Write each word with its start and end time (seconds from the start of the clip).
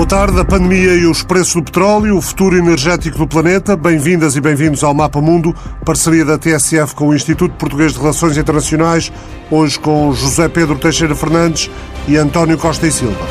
Boa 0.00 0.08
tarde. 0.08 0.40
A 0.40 0.44
pandemia 0.46 0.94
e 0.94 1.04
os 1.04 1.22
preços 1.22 1.56
do 1.56 1.62
petróleo, 1.62 2.16
o 2.16 2.22
futuro 2.22 2.56
energético 2.56 3.18
do 3.18 3.26
planeta. 3.28 3.76
Bem-vindas 3.76 4.34
e 4.34 4.40
bem-vindos 4.40 4.82
ao 4.82 4.94
Mapa 4.94 5.20
Mundo, 5.20 5.54
parceria 5.84 6.24
da 6.24 6.38
TSF 6.38 6.94
com 6.94 7.08
o 7.08 7.14
Instituto 7.14 7.54
Português 7.56 7.92
de 7.92 7.98
Relações 7.98 8.38
Internacionais, 8.38 9.12
hoje 9.50 9.78
com 9.78 10.10
José 10.14 10.48
Pedro 10.48 10.78
Teixeira 10.78 11.14
Fernandes 11.14 11.70
e 12.08 12.16
António 12.16 12.56
Costa 12.56 12.86
e 12.86 12.90
Silva. 12.90 13.26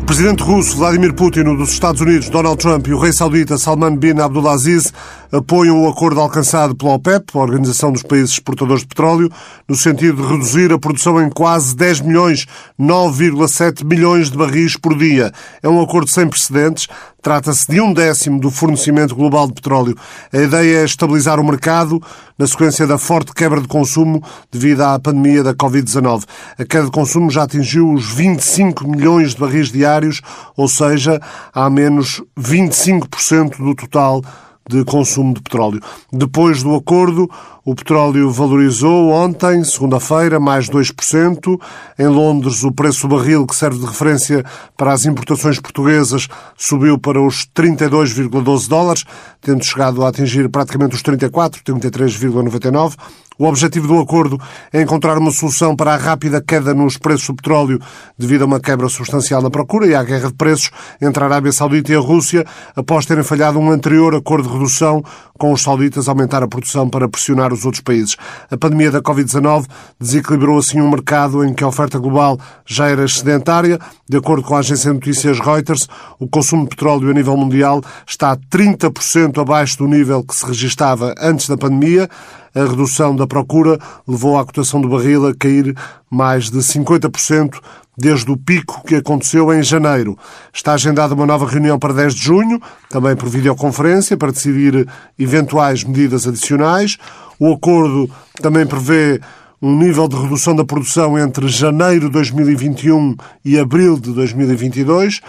O 0.00 0.04
presidente 0.06 0.42
russo 0.42 0.78
Vladimir 0.78 1.12
Putin, 1.12 1.42
dos 1.56 1.72
Estados 1.72 2.00
Unidos 2.00 2.30
Donald 2.30 2.56
Trump 2.56 2.86
e 2.86 2.94
o 2.94 2.98
rei 2.98 3.12
saudita 3.12 3.58
Salman 3.58 3.96
bin 3.96 4.18
Abdulaziz 4.18 4.94
apoiam 5.32 5.84
o 5.84 5.88
acordo 5.88 6.20
alcançado 6.20 6.74
pela 6.74 6.94
OPEP, 6.94 7.32
a 7.34 7.38
Organização 7.38 7.92
dos 7.92 8.02
Países 8.02 8.32
Exportadores 8.32 8.82
de 8.82 8.88
Petróleo, 8.88 9.30
no 9.68 9.74
sentido 9.74 10.22
de 10.22 10.28
reduzir 10.28 10.72
a 10.72 10.78
produção 10.78 11.20
em 11.22 11.30
quase 11.30 11.74
10 11.74 12.00
milhões, 12.00 12.46
9,7 12.80 13.84
milhões 13.84 14.30
de 14.30 14.36
barris 14.36 14.76
por 14.76 14.96
dia. 14.96 15.32
É 15.62 15.68
um 15.68 15.80
acordo 15.80 16.10
sem 16.10 16.28
precedentes, 16.28 16.88
Trata-se 17.26 17.66
de 17.66 17.80
um 17.80 17.92
décimo 17.92 18.38
do 18.38 18.52
fornecimento 18.52 19.12
global 19.12 19.48
de 19.48 19.54
petróleo. 19.54 19.96
A 20.32 20.36
ideia 20.36 20.78
é 20.78 20.84
estabilizar 20.84 21.40
o 21.40 21.44
mercado 21.44 22.00
na 22.38 22.46
sequência 22.46 22.86
da 22.86 22.98
forte 22.98 23.32
quebra 23.32 23.60
de 23.60 23.66
consumo 23.66 24.22
devido 24.48 24.82
à 24.82 24.96
pandemia 24.96 25.42
da 25.42 25.52
Covid-19. 25.52 26.22
A 26.56 26.64
queda 26.64 26.84
de 26.84 26.92
consumo 26.92 27.28
já 27.28 27.42
atingiu 27.42 27.92
os 27.92 28.12
25 28.12 28.86
milhões 28.86 29.34
de 29.34 29.40
barris 29.40 29.72
diários, 29.72 30.22
ou 30.56 30.68
seja, 30.68 31.20
há 31.52 31.68
menos 31.68 32.22
25% 32.38 33.56
do 33.56 33.74
total 33.74 34.22
de 34.68 34.84
consumo 34.84 35.34
de 35.34 35.40
petróleo. 35.40 35.80
Depois 36.12 36.62
do 36.62 36.74
acordo, 36.74 37.30
o 37.64 37.74
petróleo 37.74 38.30
valorizou 38.30 39.10
ontem, 39.10 39.64
segunda-feira, 39.64 40.38
mais 40.38 40.68
2%. 40.68 41.60
Em 41.98 42.06
Londres, 42.06 42.62
o 42.62 42.72
preço 42.72 43.08
do 43.08 43.16
barril, 43.16 43.46
que 43.46 43.56
serve 43.56 43.78
de 43.78 43.86
referência 43.86 44.44
para 44.76 44.92
as 44.92 45.04
importações 45.04 45.58
portuguesas, 45.58 46.28
subiu 46.56 46.98
para 46.98 47.20
os 47.20 47.46
32,12 47.54 48.68
dólares, 48.68 49.04
tendo 49.40 49.64
chegado 49.64 50.04
a 50.04 50.08
atingir 50.08 50.48
praticamente 50.48 50.94
os 50.94 51.02
34, 51.02 51.62
33,99. 51.62 52.94
O 53.38 53.44
objetivo 53.44 53.86
do 53.86 54.00
acordo 54.00 54.40
é 54.72 54.80
encontrar 54.80 55.18
uma 55.18 55.30
solução 55.30 55.76
para 55.76 55.92
a 55.92 55.96
rápida 55.96 56.40
queda 56.40 56.72
nos 56.72 56.96
preços 56.96 57.26
do 57.26 57.34
petróleo 57.34 57.78
devido 58.18 58.42
a 58.42 58.46
uma 58.46 58.58
quebra 58.58 58.88
substancial 58.88 59.42
na 59.42 59.50
procura 59.50 59.86
e 59.86 59.94
à 59.94 60.02
guerra 60.02 60.28
de 60.28 60.34
preços 60.34 60.70
entre 61.02 61.22
a 61.22 61.26
Arábia 61.26 61.52
Saudita 61.52 61.92
e 61.92 61.96
a 61.96 62.00
Rússia, 62.00 62.46
após 62.74 63.04
terem 63.04 63.22
falhado 63.22 63.58
um 63.58 63.70
anterior 63.70 64.14
acordo 64.14 64.48
de 64.48 64.54
redução 64.54 65.04
com 65.38 65.52
os 65.52 65.62
sauditas 65.62 66.08
a 66.08 66.12
aumentar 66.12 66.42
a 66.42 66.48
produção 66.48 66.88
para 66.88 67.08
pressionar 67.10 67.52
os 67.52 67.66
outros 67.66 67.82
países. 67.82 68.16
A 68.50 68.56
pandemia 68.56 68.90
da 68.90 69.02
Covid-19 69.02 69.66
desequilibrou 70.00 70.58
assim 70.58 70.80
um 70.80 70.88
mercado 70.88 71.44
em 71.44 71.52
que 71.52 71.62
a 71.62 71.68
oferta 71.68 71.98
global 71.98 72.38
já 72.64 72.88
era 72.88 73.04
excedentária. 73.04 73.78
De 74.08 74.16
acordo 74.16 74.42
com 74.42 74.56
a 74.56 74.60
agência 74.60 74.90
de 74.90 74.94
notícias 74.94 75.38
Reuters, 75.40 75.86
o 76.18 76.26
consumo 76.26 76.62
de 76.62 76.70
petróleo 76.70 77.10
a 77.10 77.12
nível 77.12 77.36
mundial 77.36 77.82
está 78.06 78.34
30% 78.34 79.38
abaixo 79.42 79.76
do 79.76 79.86
nível 79.86 80.24
que 80.24 80.34
se 80.34 80.46
registava 80.46 81.14
antes 81.20 81.46
da 81.48 81.58
pandemia 81.58 82.08
a 82.56 82.64
redução 82.64 83.14
da 83.14 83.26
procura 83.26 83.78
levou 84.08 84.38
a 84.38 84.44
cotação 84.44 84.80
do 84.80 84.88
barril 84.88 85.26
a 85.26 85.34
cair 85.34 85.76
mais 86.10 86.50
de 86.50 86.58
50% 86.58 87.60
desde 87.96 88.30
o 88.30 88.36
pico 88.36 88.82
que 88.84 88.94
aconteceu 88.94 89.52
em 89.52 89.62
janeiro. 89.62 90.18
Está 90.52 90.72
agendada 90.72 91.14
uma 91.14 91.26
nova 91.26 91.46
reunião 91.46 91.78
para 91.78 91.92
10 91.92 92.14
de 92.14 92.24
junho, 92.24 92.60
também 92.88 93.14
por 93.14 93.28
videoconferência, 93.28 94.16
para 94.16 94.32
decidir 94.32 94.88
eventuais 95.18 95.84
medidas 95.84 96.26
adicionais. 96.26 96.96
O 97.38 97.52
acordo 97.52 98.10
também 98.40 98.66
prevê 98.66 99.20
um 99.60 99.76
nível 99.78 100.08
de 100.08 100.16
redução 100.16 100.56
da 100.56 100.64
produção 100.64 101.18
entre 101.18 101.48
janeiro 101.48 102.06
de 102.06 102.12
2021 102.12 103.16
e 103.44 103.58
abril 103.58 103.98
de 103.98 104.12
2022, 104.12 105.20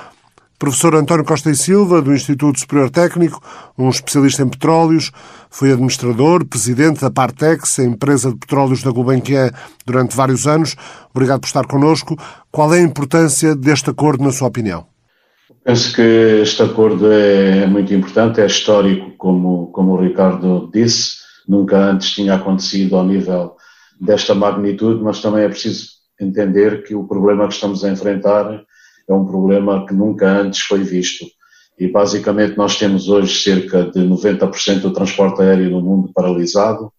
Professor 0.60 0.96
António 0.96 1.24
Costa 1.24 1.52
e 1.52 1.56
Silva, 1.56 2.02
do 2.02 2.12
Instituto 2.12 2.60
Superior 2.60 2.90
Técnico, 2.90 3.40
um 3.78 3.90
especialista 3.90 4.42
em 4.42 4.50
petróleos, 4.50 5.12
foi 5.52 5.72
administrador, 5.72 6.44
presidente 6.46 7.00
da 7.00 7.12
Partex, 7.12 7.78
a 7.78 7.84
empresa 7.84 8.32
de 8.32 8.38
petróleos 8.38 8.82
da 8.82 8.90
Gulbenkian, 8.90 9.52
durante 9.86 10.16
vários 10.16 10.48
anos. 10.48 10.76
Obrigado 11.14 11.42
por 11.42 11.48
estar 11.48 11.68
connosco. 11.68 12.18
Qual 12.52 12.74
é 12.74 12.80
a 12.80 12.82
importância 12.82 13.56
deste 13.56 13.92
acordo, 13.92 14.24
na 14.24 14.32
sua 14.32 14.48
opinião? 14.48 14.88
Penso 15.64 15.94
que 15.94 16.42
este 16.42 16.64
acordo 16.64 17.12
é 17.12 17.68
muito 17.68 17.94
importante, 17.94 18.42
é 18.42 18.48
histórico, 18.48 19.12
como, 19.16 19.68
como 19.68 19.92
o 19.92 20.02
Ricardo 20.02 20.72
disse. 20.74 21.18
Nunca 21.48 21.78
antes 21.78 22.10
tinha 22.10 22.34
acontecido 22.34 22.96
ao 22.96 23.06
nível 23.06 23.56
desta 24.02 24.34
magnitude, 24.34 25.04
mas 25.04 25.22
também 25.22 25.44
é 25.44 25.50
preciso 25.50 25.90
entender 26.20 26.84
que 26.84 26.96
o 26.96 27.04
problema 27.04 27.48
que 27.48 27.54
estamos 27.54 27.84
a 27.84 27.92
enfrentar 27.92 28.66
é 29.08 29.14
um 29.14 29.26
problema 29.26 29.86
que 29.86 29.94
nunca 29.94 30.28
antes 30.28 30.62
foi 30.62 30.84
visto. 30.84 31.26
E 31.80 31.88
basicamente 31.88 32.58
nós 32.58 32.78
temos 32.78 33.08
hoje 33.08 33.42
cerca 33.42 33.84
de 33.84 34.00
90% 34.00 34.82
do 34.82 34.94
transporte 34.94 35.42
aéreo 35.42 35.70
no 35.70 35.82
mundo 35.82 36.12
paralisado, 36.14 36.92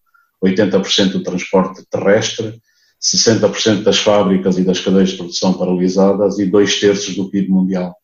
80% 0.42 1.12
do 1.12 1.22
transporte 1.22 1.84
terrestre, 1.90 2.60
60% 3.00 3.82
das 3.82 3.98
fábricas 3.98 4.58
e 4.58 4.64
das 4.64 4.80
cadeias 4.80 5.10
de 5.10 5.16
produção 5.16 5.52
paralisadas 5.52 6.38
e 6.38 6.46
dois 6.46 6.78
terços 6.78 7.16
do 7.16 7.28
PIB 7.28 7.48
mundial. 7.48 7.94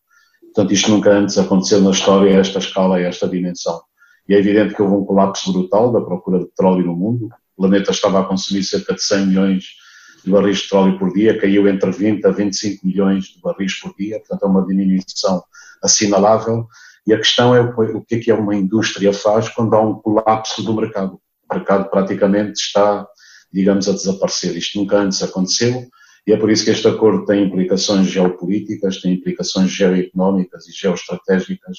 Portanto, 0.55 0.73
isto 0.73 0.91
nunca 0.91 1.11
antes 1.11 1.39
aconteceu 1.39 1.81
na 1.81 1.91
história 1.91 2.37
a 2.37 2.41
esta 2.41 2.59
escala 2.59 3.01
e 3.01 3.05
a 3.05 3.09
esta 3.09 3.29
dimensão. 3.29 3.81
E 4.29 4.35
é 4.35 4.39
evidente 4.39 4.75
que 4.75 4.83
houve 4.83 4.95
um 4.95 5.05
colapso 5.05 5.53
brutal 5.53 5.93
da 5.93 6.01
procura 6.01 6.39
de 6.39 6.47
petróleo 6.47 6.87
no 6.87 6.97
mundo. 6.97 7.29
O 7.57 7.63
planeta 7.63 7.91
estava 7.91 8.21
a 8.21 8.25
consumir 8.25 8.63
cerca 8.63 8.95
de 8.95 9.03
100 9.03 9.27
milhões 9.27 9.65
de 9.65 9.84
barris 10.31 10.59
de 10.59 10.63
petróleo 10.65 10.99
por 10.99 11.13
dia, 11.13 11.39
caiu 11.39 11.69
entre 11.69 11.91
20 11.91 12.25
a 12.27 12.31
25 12.31 12.87
milhões 12.87 13.25
de 13.25 13.41
barris 13.41 13.75
por 13.81 13.95
dia, 13.97 14.19
portanto 14.19 14.45
é 14.45 14.47
uma 14.47 14.67
diminuição 14.67 15.43
assinalável. 15.83 16.67
E 17.07 17.13
a 17.13 17.19
questão 17.19 17.55
é 17.55 17.61
o 17.61 18.03
que 18.03 18.15
é 18.15 18.19
que 18.19 18.33
uma 18.33 18.55
indústria 18.55 19.13
faz 19.13 19.49
quando 19.49 19.75
há 19.75 19.81
um 19.81 19.95
colapso 19.95 20.63
do 20.63 20.75
mercado. 20.75 21.21
O 21.51 21.55
mercado 21.55 21.91
praticamente 21.91 22.61
está, 22.61 23.07
digamos, 23.53 23.89
a 23.89 23.93
desaparecer. 23.93 24.57
Isto 24.57 24.79
nunca 24.79 24.99
antes 24.99 25.23
aconteceu 25.23 25.87
e 26.27 26.33
é 26.33 26.37
por 26.37 26.51
isso 26.51 26.65
que 26.65 26.71
este 26.71 26.89
acordo 26.89 27.27
tem 27.27 27.45
implicações 27.45 28.07
geopolíticas, 28.07 29.01
tem 29.01 29.13
implicações 29.13 29.71
geoeconómicas 29.71 30.67
e 30.67 30.73
geoestratégicas 30.73 31.77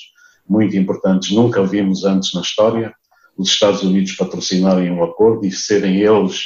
muito 0.47 0.77
importantes. 0.77 1.31
Nunca 1.31 1.66
vimos 1.66 2.06
antes 2.06 2.33
na 2.33 2.41
história 2.41 2.94
os 3.35 3.50
Estados 3.50 3.81
Unidos 3.81 4.16
patrocinarem 4.16 4.91
um 4.91 5.03
acordo 5.03 5.45
e 5.45 5.51
serem 5.51 6.00
eles 6.00 6.44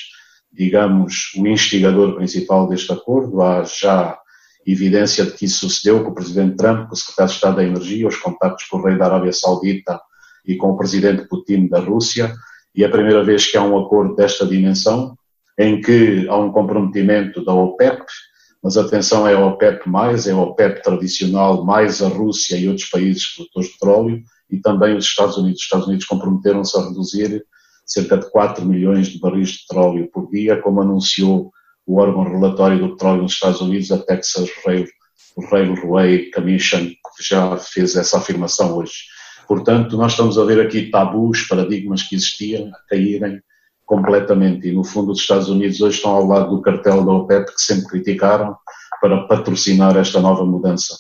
digamos, 0.51 1.31
o 1.37 1.47
instigador 1.47 2.15
principal 2.15 2.67
deste 2.67 2.91
acordo. 2.91 3.41
Há 3.41 3.63
já 3.63 4.17
evidência 4.65 5.25
de 5.25 5.31
que 5.31 5.45
isso 5.45 5.69
sucedeu 5.69 6.03
com 6.03 6.11
o 6.11 6.15
Presidente 6.15 6.57
Trump, 6.57 6.87
com 6.87 6.93
o 6.93 6.97
Secretário 6.97 7.29
de 7.29 7.35
Estado 7.35 7.55
da 7.55 7.63
Energia, 7.63 8.07
os 8.07 8.17
contactos 8.17 8.65
com 8.65 8.77
o 8.77 8.83
Rei 8.83 8.97
da 8.97 9.05
Arábia 9.05 9.33
Saudita 9.33 9.99
e 10.45 10.55
com 10.55 10.71
o 10.71 10.77
Presidente 10.77 11.27
Putin 11.27 11.67
da 11.67 11.79
Rússia. 11.79 12.33
E 12.75 12.83
é 12.83 12.87
a 12.87 12.91
primeira 12.91 13.23
vez 13.23 13.49
que 13.49 13.57
há 13.57 13.63
um 13.63 13.77
acordo 13.79 14.15
desta 14.15 14.45
dimensão, 14.45 15.15
em 15.57 15.81
que 15.81 16.27
há 16.29 16.37
um 16.37 16.51
comprometimento 16.51 17.43
da 17.43 17.53
OPEP, 17.53 18.03
mas 18.61 18.77
atenção, 18.77 19.27
é 19.27 19.33
a 19.33 19.45
OPEP+, 19.45 19.83
é 20.27 20.31
a 20.31 20.37
OPEP 20.37 20.83
tradicional, 20.83 21.63
mais 21.63 22.01
a 22.01 22.07
Rússia 22.07 22.57
e 22.57 22.67
outros 22.67 22.89
países 22.89 23.33
produtores 23.33 23.69
de 23.69 23.73
petróleo, 23.73 24.23
e 24.49 24.57
também 24.57 24.97
os 24.97 25.05
Estados 25.05 25.37
Unidos. 25.37 25.59
Os 25.59 25.63
Estados 25.63 25.87
Unidos 25.87 26.05
comprometeram-se 26.05 26.77
a 26.77 26.83
reduzir 26.83 27.43
cerca 27.89 28.17
de 28.17 28.29
4 28.29 28.63
milhões 28.63 29.07
de 29.07 29.19
barris 29.19 29.50
de 29.50 29.66
petróleo 29.67 30.09
por 30.13 30.29
dia, 30.29 30.61
como 30.61 30.81
anunciou 30.81 31.51
o 31.85 32.00
órgão 32.00 32.23
relatório 32.23 32.79
do 32.79 32.91
petróleo 32.91 33.23
nos 33.23 33.33
Estados 33.33 33.61
Unidos, 33.61 33.91
a 33.91 33.97
Texas 33.97 34.47
Rail, 34.63 34.88
Railway 35.51 36.29
Commission, 36.29 36.85
que 36.85 37.23
já 37.28 37.57
fez 37.57 37.95
essa 37.95 38.19
afirmação 38.19 38.78
hoje. 38.78 38.94
Portanto, 39.47 39.97
nós 39.97 40.11
estamos 40.11 40.38
a 40.38 40.45
ver 40.45 40.61
aqui 40.61 40.91
tabus, 40.91 41.47
paradigmas 41.47 42.03
que 42.03 42.16
existiam 42.16 42.67
a 42.67 42.88
caírem 42.88 43.41
completamente. 43.88 44.67
E, 44.67 44.72
no 44.72 44.83
fundo, 44.83 45.11
os 45.11 45.19
Estados 45.19 45.49
Unidos 45.49 45.81
hoje 45.81 45.97
estão 45.97 46.11
ao 46.11 46.28
lado 46.28 46.55
do 46.55 46.61
cartel 46.61 47.03
da 47.03 47.11
OPEP, 47.14 47.55
que 47.55 47.61
sempre 47.61 47.87
criticaram, 47.87 48.55
para 49.02 49.25
patrocinar 49.25 49.97
esta 49.97 50.19
nova 50.19 50.46
mudança. 50.46 50.96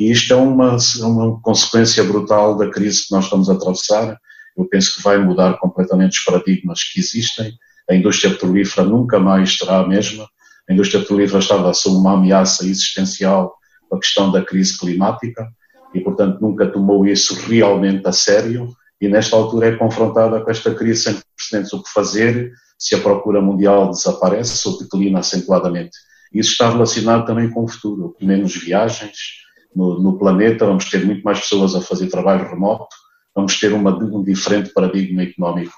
E 0.00 0.10
isto 0.10 0.32
é 0.32 0.36
uma, 0.36 0.76
uma 1.02 1.40
consequência 1.40 2.02
brutal 2.02 2.56
da 2.56 2.68
crise 2.68 3.06
que 3.06 3.14
nós 3.14 3.24
estamos 3.24 3.48
a 3.48 3.52
atravessar 3.52 4.18
eu 4.56 4.64
penso 4.66 4.96
que 4.96 5.02
vai 5.02 5.18
mudar 5.18 5.58
completamente 5.58 6.18
os 6.18 6.24
paradigmas 6.24 6.84
que 6.84 7.00
existem. 7.00 7.52
A 7.88 7.94
indústria 7.94 8.32
petrolífera 8.32 8.86
nunca 8.86 9.18
mais 9.18 9.56
será 9.56 9.78
a 9.78 9.86
mesma. 9.86 10.28
A 10.68 10.72
indústria 10.72 11.00
petrolífera 11.00 11.38
estava 11.38 11.70
a 11.70 11.74
ser 11.74 11.88
uma 11.88 12.14
ameaça 12.14 12.64
existencial 12.66 13.54
com 13.88 13.96
a 13.96 14.00
questão 14.00 14.30
da 14.30 14.42
crise 14.42 14.78
climática 14.78 15.48
e, 15.94 16.00
portanto, 16.00 16.40
nunca 16.40 16.66
tomou 16.66 17.06
isso 17.06 17.34
realmente 17.46 18.06
a 18.06 18.12
sério. 18.12 18.68
E 19.00 19.08
nesta 19.08 19.36
altura 19.36 19.68
é 19.68 19.76
confrontada 19.76 20.40
com 20.40 20.50
esta 20.50 20.74
crise 20.74 21.02
sem 21.02 21.16
precedentes. 21.36 21.72
O 21.72 21.82
que 21.82 21.90
fazer 21.90 22.52
se 22.78 22.94
a 22.94 23.00
procura 23.00 23.40
mundial 23.40 23.90
desaparece 23.90 24.68
ou 24.68 24.78
declina 24.78 25.18
acentuadamente? 25.18 25.96
Isso 26.32 26.52
está 26.52 26.70
relacionado 26.70 27.26
também 27.26 27.50
com 27.50 27.64
o 27.64 27.68
futuro. 27.68 28.16
Menos 28.20 28.56
viagens 28.56 29.42
no, 29.74 30.00
no 30.00 30.18
planeta, 30.18 30.66
vamos 30.66 30.88
ter 30.88 31.04
muito 31.04 31.22
mais 31.22 31.40
pessoas 31.40 31.74
a 31.74 31.80
fazer 31.80 32.08
trabalho 32.08 32.48
remoto, 32.48 32.94
vamos 33.34 33.58
ter 33.58 33.72
uma, 33.72 33.94
um 33.96 34.22
diferente 34.22 34.72
paradigma 34.72 35.22
económico 35.22 35.72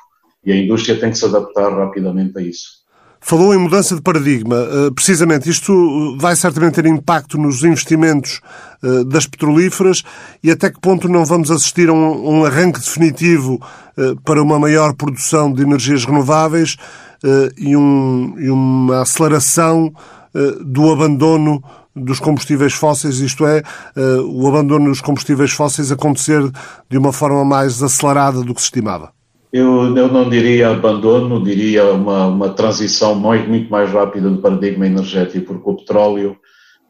e 0.44 0.52
a 0.52 0.56
indústria 0.56 0.98
tem 0.98 1.10
que 1.10 1.18
se 1.18 1.24
adaptar 1.24 1.72
rapidamente 1.72 2.38
a 2.38 2.42
isso. 2.42 2.84
Falou 3.26 3.54
em 3.54 3.58
mudança 3.58 3.96
de 3.96 4.02
paradigma. 4.02 4.56
Eh, 4.56 4.90
precisamente, 4.94 5.48
isto 5.48 6.14
vai 6.18 6.36
certamente 6.36 6.74
ter 6.74 6.84
impacto 6.84 7.38
nos 7.38 7.64
investimentos 7.64 8.42
eh, 8.82 9.02
das 9.04 9.26
petrolíferas 9.26 10.02
e 10.42 10.50
até 10.50 10.70
que 10.70 10.78
ponto 10.78 11.08
não 11.08 11.24
vamos 11.24 11.50
assistir 11.50 11.88
a 11.88 11.94
um 11.94 12.44
arranque 12.44 12.80
definitivo 12.80 13.58
eh, 13.96 14.14
para 14.26 14.42
uma 14.42 14.58
maior 14.58 14.92
produção 14.92 15.50
de 15.50 15.62
energias 15.62 16.04
renováveis 16.04 16.76
e 17.56 17.74
uma 17.74 19.00
aceleração 19.00 19.90
do 20.60 20.92
abandono 20.92 21.64
dos 21.94 22.18
combustíveis 22.18 22.72
fósseis, 22.72 23.20
isto 23.20 23.46
é, 23.46 23.62
o 24.26 24.48
abandono 24.48 24.88
dos 24.88 25.00
combustíveis 25.00 25.52
fósseis 25.52 25.92
acontecer 25.92 26.42
de 26.90 26.98
uma 26.98 27.12
forma 27.12 27.44
mais 27.44 27.82
acelerada 27.82 28.42
do 28.42 28.54
que 28.54 28.60
se 28.60 28.66
estimava? 28.66 29.12
Eu, 29.52 29.96
eu 29.96 30.08
não 30.08 30.28
diria 30.28 30.70
abandono, 30.70 31.44
diria 31.44 31.92
uma, 31.92 32.26
uma 32.26 32.48
transição 32.48 33.14
muito, 33.14 33.48
muito 33.48 33.70
mais 33.70 33.88
rápida 33.88 34.28
do 34.28 34.42
paradigma 34.42 34.84
energético, 34.84 35.54
porque 35.54 35.70
o 35.70 35.76
petróleo, 35.76 36.36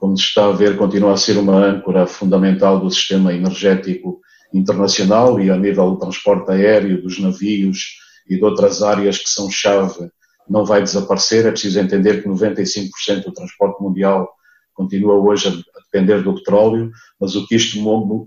como 0.01 0.17
se 0.17 0.25
está 0.25 0.47
a 0.47 0.53
ver, 0.53 0.79
continua 0.79 1.13
a 1.13 1.17
ser 1.19 1.37
uma 1.37 1.57
âncora 1.57 2.07
fundamental 2.07 2.81
do 2.81 2.91
sistema 2.91 3.35
energético 3.35 4.19
internacional 4.55 5.39
e 5.39 5.51
a 5.51 5.57
nível 5.59 5.91
do 5.91 5.99
transporte 5.99 6.51
aéreo, 6.53 7.03
dos 7.03 7.21
navios 7.21 7.99
e 8.31 8.37
de 8.37 8.45
outras 8.45 8.83
áreas 8.83 9.19
que 9.19 9.29
são 9.29 9.51
chave, 9.51 10.09
não 10.49 10.65
vai 10.65 10.83
desaparecer. 10.83 11.45
É 11.45 11.51
preciso 11.51 11.79
entender 11.79 12.23
que 12.23 12.29
95% 12.31 13.25
do 13.25 13.33
transporte 13.35 13.83
mundial 13.83 14.27
continua 14.75 15.15
hoje 15.15 15.49
a 15.49 15.81
depender 15.81 16.23
do 16.23 16.35
petróleo, 16.35 16.91
mas 17.21 17.35
o 17.35 17.47
que 17.47 17.55
isto 17.55 17.79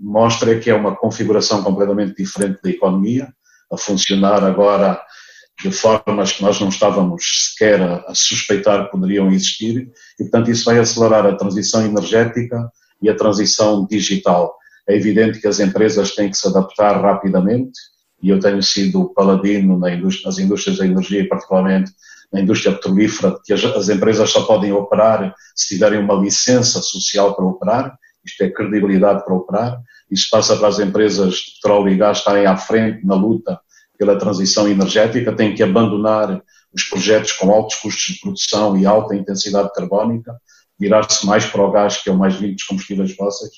mostra 0.02 0.52
é 0.52 0.58
que 0.58 0.70
é 0.70 0.74
uma 0.74 0.96
configuração 0.96 1.62
completamente 1.62 2.16
diferente 2.16 2.60
da 2.62 2.70
economia 2.70 3.28
a 3.70 3.76
funcionar 3.76 4.42
agora 4.42 5.00
de 5.62 5.70
formas 5.72 6.32
que 6.32 6.42
nós 6.42 6.60
não 6.60 6.68
estávamos 6.68 7.52
sequer 7.52 7.82
a, 7.82 8.14
suspeitar 8.14 8.84
que 8.84 8.92
poderiam 8.92 9.30
existir, 9.30 9.90
e 10.18 10.22
portanto 10.24 10.50
isso 10.50 10.64
vai 10.64 10.78
acelerar 10.78 11.26
a 11.26 11.34
transição 11.34 11.84
energética 11.84 12.70
e 13.02 13.10
a 13.10 13.16
transição 13.16 13.86
digital. 13.86 14.54
É 14.88 14.94
evidente 14.94 15.40
que 15.40 15.48
as 15.48 15.60
empresas 15.60 16.14
têm 16.14 16.30
que 16.30 16.36
se 16.36 16.46
adaptar 16.46 17.00
rapidamente, 17.00 17.78
e 18.22 18.30
eu 18.30 18.40
tenho 18.40 18.62
sido 18.62 19.12
paladino 19.14 19.78
nas 19.78 20.38
indústrias 20.38 20.78
da 20.78 20.86
energia, 20.86 21.28
particularmente 21.28 21.92
na 22.32 22.40
indústria 22.40 22.74
petrolífera, 22.74 23.38
que 23.44 23.52
as, 23.52 23.64
as 23.64 23.88
empresas 23.88 24.30
só 24.30 24.42
podem 24.42 24.72
operar 24.72 25.34
se 25.54 25.74
tiverem 25.74 26.00
uma 26.00 26.14
licença 26.14 26.80
social 26.80 27.34
para 27.34 27.44
operar, 27.44 27.98
isto 28.24 28.42
é 28.42 28.50
credibilidade 28.50 29.24
para 29.24 29.34
operar, 29.34 29.80
isso 30.10 30.28
passa 30.30 30.56
para 30.56 30.68
as 30.68 30.78
empresas 30.78 31.34
de 31.34 31.54
petróleo 31.54 31.88
e 31.90 31.96
gás 31.96 32.18
estarem 32.18 32.46
à 32.46 32.56
frente 32.56 33.04
na 33.06 33.14
luta 33.14 33.58
pela 33.98 34.18
transição 34.18 34.68
energética, 34.68 35.34
têm 35.34 35.54
que 35.54 35.62
abandonar 35.62 36.42
os 36.72 36.84
projetos 36.84 37.32
com 37.32 37.50
altos 37.50 37.76
custos 37.76 38.14
de 38.14 38.20
produção 38.20 38.76
e 38.76 38.86
alta 38.86 39.14
intensidade 39.14 39.72
carbónica, 39.74 40.36
virar-se 40.78 41.26
mais 41.26 41.44
para 41.46 41.62
o 41.62 41.70
gás, 41.70 41.96
que 41.96 42.08
é 42.08 42.12
o 42.12 42.16
mais 42.16 42.34
limpo 42.34 42.54
dos 42.54 42.64
combustíveis 42.64 43.14
fósseis, 43.14 43.52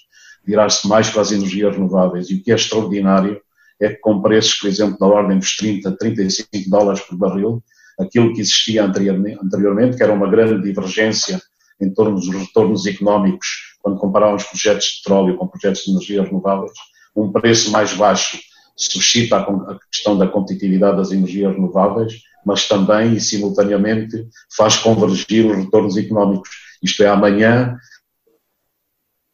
virar-se 0.44 0.88
mais 0.88 1.11
para 1.11 1.22
as 1.22 1.32
energias 1.32 1.75
renováveis. 1.75 2.31
E 2.31 2.37
o 2.37 2.43
que 2.43 2.50
é 2.50 2.55
extraordinário 2.55 3.40
é 3.78 3.90
que 3.90 3.96
com 3.96 4.22
preços, 4.22 4.55
por 4.55 4.69
exemplo, 4.69 4.96
na 5.00 5.06
ordem 5.06 5.38
dos 5.38 5.56
30, 5.56 5.96
35 5.99 6.70
dólares 6.70 7.00
por 7.00 7.17
barril, 7.17 7.62
aquilo 8.00 8.32
que 8.32 8.41
existia 8.41 8.85
anteriormente, 8.85 9.97
que 9.97 10.02
era 10.02 10.12
uma 10.12 10.31
grande 10.31 10.62
divergência 10.62 11.41
em 11.81 11.93
torno 11.93 12.17
dos 12.17 12.29
retornos 12.29 12.87
económicos, 12.87 13.76
quando 13.81 13.99
comparávamos 13.99 14.44
projetos 14.44 14.87
de 14.87 15.02
petróleo 15.02 15.37
com 15.37 15.49
projetos 15.49 15.85
de 15.85 15.91
energias 15.91 16.26
renováveis, 16.26 16.73
um 17.17 17.32
preço 17.32 17.70
mais 17.70 17.93
baixo 17.94 18.38
suscita 18.76 19.37
a 19.37 19.79
questão 19.91 20.17
da 20.17 20.26
competitividade 20.26 20.97
das 20.97 21.12
energias 21.12 21.55
renováveis, 21.55 22.23
mas 22.44 22.67
também 22.67 23.14
e 23.14 23.20
simultaneamente 23.20 24.26
faz 24.56 24.76
convergir 24.76 25.46
os 25.46 25.64
retornos 25.64 25.96
económicos. 25.96 26.49
Isto 26.82 27.03
é, 27.03 27.08
amanhã, 27.08 27.76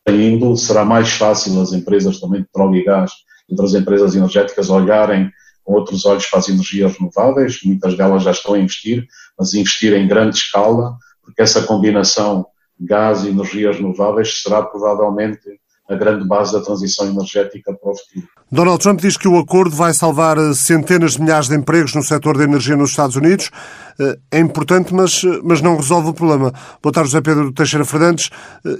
ainda 0.06 0.56
será 0.56 0.84
mais 0.84 1.10
fácil 1.10 1.60
as 1.60 1.72
empresas 1.72 2.19
também 2.19 2.40
de 2.40 2.46
petróleo 2.46 2.76
e 2.76 2.84
gás, 2.84 3.12
entre 3.48 3.64
as 3.64 3.74
empresas 3.74 4.16
energéticas, 4.16 4.70
olharem 4.70 5.30
com 5.66 5.74
outros 5.74 6.06
olhos 6.06 6.24
para 6.26 6.38
as 6.38 6.48
energias 6.48 6.96
renováveis, 6.96 7.58
muitas 7.64 7.96
delas 7.96 8.22
já 8.22 8.30
estão 8.30 8.54
a 8.54 8.58
investir, 8.58 9.06
mas 9.36 9.52
investir 9.52 9.92
em 9.92 10.06
grande 10.06 10.36
escala, 10.36 10.96
porque 11.20 11.42
essa 11.42 11.64
combinação 11.64 12.46
gás 12.78 13.24
e 13.24 13.30
energias 13.30 13.76
renováveis 13.76 14.42
será 14.42 14.62
provavelmente 14.62 15.40
a 15.88 15.94
grande 15.94 16.26
base 16.26 16.52
da 16.52 16.60
transição 16.60 17.06
energética 17.06 17.72
para 17.72 17.90
o 17.90 17.96
futuro. 17.96 18.28
Donald 18.50 18.80
Trump 18.80 19.00
diz 19.00 19.16
que 19.16 19.28
o 19.28 19.38
acordo 19.38 19.74
vai 19.74 19.92
salvar 19.92 20.38
eh, 20.38 20.54
centenas 20.54 21.12
de 21.12 21.22
milhares 21.22 21.48
de 21.48 21.56
empregos 21.56 21.94
no 21.94 22.02
setor 22.02 22.36
da 22.36 22.44
energia 22.44 22.76
nos 22.76 22.90
Estados 22.90 23.16
Unidos. 23.16 23.50
Eh, 23.98 24.18
é 24.32 24.38
importante, 24.38 24.94
mas, 24.94 25.22
eh, 25.24 25.40
mas 25.42 25.60
não 25.60 25.76
resolve 25.76 26.10
o 26.10 26.14
problema. 26.14 26.52
Boa 26.82 26.92
tarde, 26.92 27.10
José 27.10 27.20
Pedro 27.20 27.52
Teixeira 27.52 27.84
Fernandes. 27.84 28.30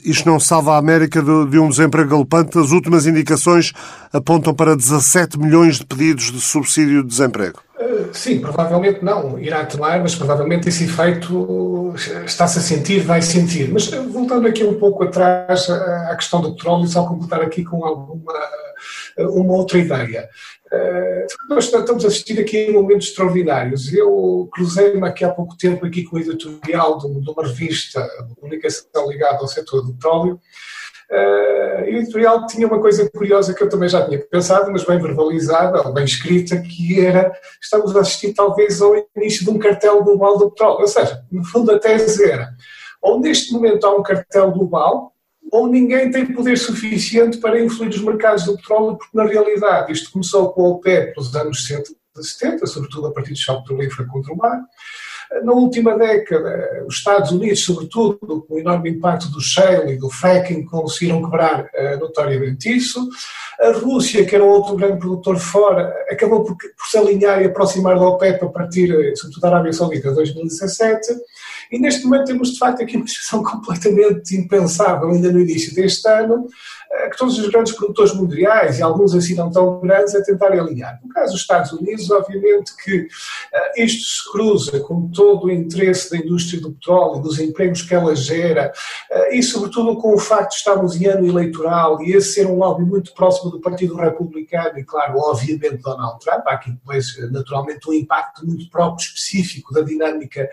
Isto 0.05 0.29
não 0.29 0.39
salva 0.39 0.75
a 0.75 0.79
América 0.79 1.23
de 1.23 1.59
um 1.59 1.69
desemprego 1.69 2.11
galopante. 2.11 2.59
As 2.59 2.71
últimas 2.71 3.07
indicações 3.07 3.73
apontam 4.13 4.55
para 4.55 4.77
17 4.77 5.39
milhões 5.39 5.79
de 5.79 5.87
pedidos 5.87 6.31
de 6.31 6.41
subsídio 6.41 7.03
de 7.03 7.09
desemprego. 7.09 7.66
Sim, 8.13 8.41
provavelmente 8.41 9.05
não 9.05 9.39
irá 9.39 9.65
tomar, 9.67 10.01
mas 10.01 10.15
provavelmente 10.15 10.69
esse 10.69 10.85
efeito 10.85 11.95
está-se 12.25 12.59
a 12.59 12.63
sentir, 12.63 13.01
vai 13.01 13.21
sentir. 13.21 13.71
Mas 13.71 13.89
voltando 13.89 14.47
aqui 14.47 14.65
um 14.65 14.79
pouco 14.79 15.05
atrás 15.05 15.69
à 15.69 16.17
questão 16.17 16.41
do 16.41 16.55
petróleo, 16.55 16.87
só 16.87 17.07
completar 17.07 17.43
aqui 17.43 17.65
com 17.65 17.85
alguma 17.85 18.33
uma 19.19 19.55
outra 19.55 19.79
ideia. 19.79 20.29
Nós 21.49 21.65
estamos 21.65 22.05
a 22.05 22.09
assistir 22.09 22.39
aqui 22.41 22.69
a 22.69 22.73
momentos 22.73 23.09
extraordinários. 23.09 23.93
Eu 23.93 24.49
cruzei-me 24.53 25.07
aqui 25.07 25.25
há 25.25 25.31
pouco 25.31 25.57
tempo 25.57 25.87
aqui 25.87 26.03
com 26.05 26.17
o 26.17 26.19
editorial 26.19 26.99
de 26.99 27.07
uma 27.07 27.47
revista 27.47 28.07
de 28.29 28.35
comunicação 28.35 29.09
ligada 29.09 29.39
ao 29.39 29.49
setor 29.49 29.83
do 29.83 29.93
petróleo, 29.93 30.41
Uh, 31.11 31.85
editorial 31.85 32.47
tinha 32.47 32.67
uma 32.67 32.81
coisa 32.81 33.09
curiosa 33.11 33.55
que 33.55 33.63
eu 33.63 33.69
também 33.69 33.89
já 33.89 34.05
tinha 34.05 34.19
pensado, 34.19 34.73
mas 34.73 34.85
bem 34.85 35.01
verbalizada, 35.01 35.91
bem 35.93 36.05
escrita, 36.05 36.61
que 36.61 37.05
era 37.05 37.33
estamos 37.63 37.95
a 37.97 38.01
assistir 38.01 38.35
talvez 38.35 38.83
ao 38.83 38.95
início 39.17 39.45
de 39.45 39.51
um 39.51 39.59
cartel 39.59 40.03
global 40.03 40.37
do 40.37 40.51
petróleo. 40.51 40.81
Ou 40.81 40.89
seja, 40.89 41.23
no 41.31 41.45
fundo 41.45 41.71
a 41.71 41.79
tese 41.79 42.29
era, 42.29 42.51
ou 43.01 43.21
neste 43.21 43.53
momento 43.53 43.87
há 43.87 43.97
um 43.97 44.03
cartel 44.03 44.51
global, 44.51 45.13
ou 45.53 45.69
ninguém 45.69 46.11
tem 46.11 46.27
poder 46.27 46.59
suficiente 46.59 47.39
para 47.39 47.61
influir 47.61 47.91
os 47.91 48.03
mercados 48.03 48.45
do 48.45 48.57
petróleo, 48.57 48.97
porque 48.97 49.17
na 49.17 49.25
realidade 49.25 49.93
isto 49.93 50.11
começou 50.11 50.53
com 50.53 50.63
o 50.63 50.71
OPEP 50.73 51.17
nos 51.17 51.35
anos 51.37 51.67
70, 51.67 52.67
sobretudo 52.67 53.07
a 53.07 53.13
partir 53.13 53.31
do 53.31 53.39
choque 53.39 53.63
petrolífero 53.63 54.09
contra 54.09 54.33
o 54.33 54.37
mar, 54.37 54.61
na 55.43 55.53
última 55.53 55.97
década, 55.97 56.85
os 56.87 56.97
Estados 56.97 57.31
Unidos, 57.31 57.65
sobretudo 57.65 58.43
com 58.43 58.55
o 58.55 58.59
enorme 58.59 58.91
impacto 58.91 59.29
do 59.29 59.41
shale 59.41 59.93
e 59.93 59.99
do 59.99 60.11
fracking, 60.11 60.65
conseguiram 60.65 61.23
quebrar 61.23 61.65
uh, 61.65 61.99
notoriamente 61.99 62.69
isso. 62.75 63.09
A 63.67 63.73
Rússia, 63.73 64.25
que 64.25 64.35
era 64.35 64.45
outro 64.45 64.77
grande 64.77 65.01
produtor 65.01 65.39
fora, 65.39 65.93
acabou 66.09 66.45
por, 66.45 66.57
por 66.57 66.87
se 66.89 66.97
alinhar 66.97 67.43
e 67.43 67.47
aproximar 67.47 67.99
da 67.99 68.07
OPEP 68.07 68.45
a 68.45 68.49
partir, 68.49 68.93
eh, 68.93 69.17
sobretudo 69.17 69.41
da 69.41 69.49
Arábia 69.49 69.73
Saudita, 69.73 70.11
de 70.11 70.15
2017. 70.15 71.17
E 71.73 71.79
neste 71.81 72.05
momento 72.05 72.27
temos 72.27 72.53
de 72.53 72.59
facto 72.61 72.83
aqui 72.83 72.97
uma 72.97 73.09
situação 73.09 73.43
completamente 73.45 74.37
impensável, 74.37 75.09
ainda 75.11 75.33
no 75.33 75.41
início 75.41 75.75
deste 75.75 76.09
ano, 76.09 76.47
eh, 76.93 77.11
que 77.11 77.17
todos 77.17 77.37
os 77.39 77.49
grandes 77.49 77.73
produtores 77.73 78.15
mundiais, 78.15 78.79
e 78.79 78.83
alguns 78.83 79.15
assim 79.17 79.35
não 79.35 79.51
tão 79.51 79.81
grandes, 79.81 80.15
a 80.15 80.23
tentarem 80.23 80.61
alinhar. 80.61 81.01
No 81.03 81.09
caso 81.09 81.33
dos 81.33 81.41
Estados 81.41 81.73
Unidos, 81.73 82.09
obviamente 82.11 82.73
que 82.85 83.01
uh, 83.01 83.09
isto 83.83 84.05
se 84.05 84.31
cruza 84.31 84.79
com 84.81 85.09
todo 85.09 85.47
o 85.47 85.51
interesse 85.51 86.11
da 86.11 86.19
indústria 86.19 86.61
do 86.61 86.73
petróleo, 86.73 87.21
dos 87.21 87.41
empregos 87.41 87.83
que 87.83 87.95
ela 87.95 88.15
gera, 88.15 88.73
e 89.31 89.43
sobretudo 89.43 89.97
com 89.97 90.15
o 90.15 90.19
facto 90.19 90.51
de 90.51 90.57
estarmos 90.57 91.01
em 91.01 91.07
ano 91.07 91.27
eleitoral 91.27 92.01
e 92.03 92.13
esse 92.13 92.35
ser 92.35 92.47
um 92.47 92.57
lobby 92.57 92.85
muito 92.85 93.13
próximo 93.15 93.51
do 93.51 93.56
Partido 93.61 93.97
Republicano 93.97 94.79
e, 94.79 94.85
claro, 94.85 95.19
obviamente 95.19 95.83
Donald 95.83 96.19
Trump, 96.25 96.43
há 96.47 96.53
aqui 96.53 96.71
depois 96.71 97.07
naturalmente 97.31 97.89
um 97.89 97.93
impacto 97.93 98.47
muito 98.47 98.69
próprio, 98.71 99.05
específico 99.05 99.73
da 99.73 99.83
dinâmica 99.83 100.49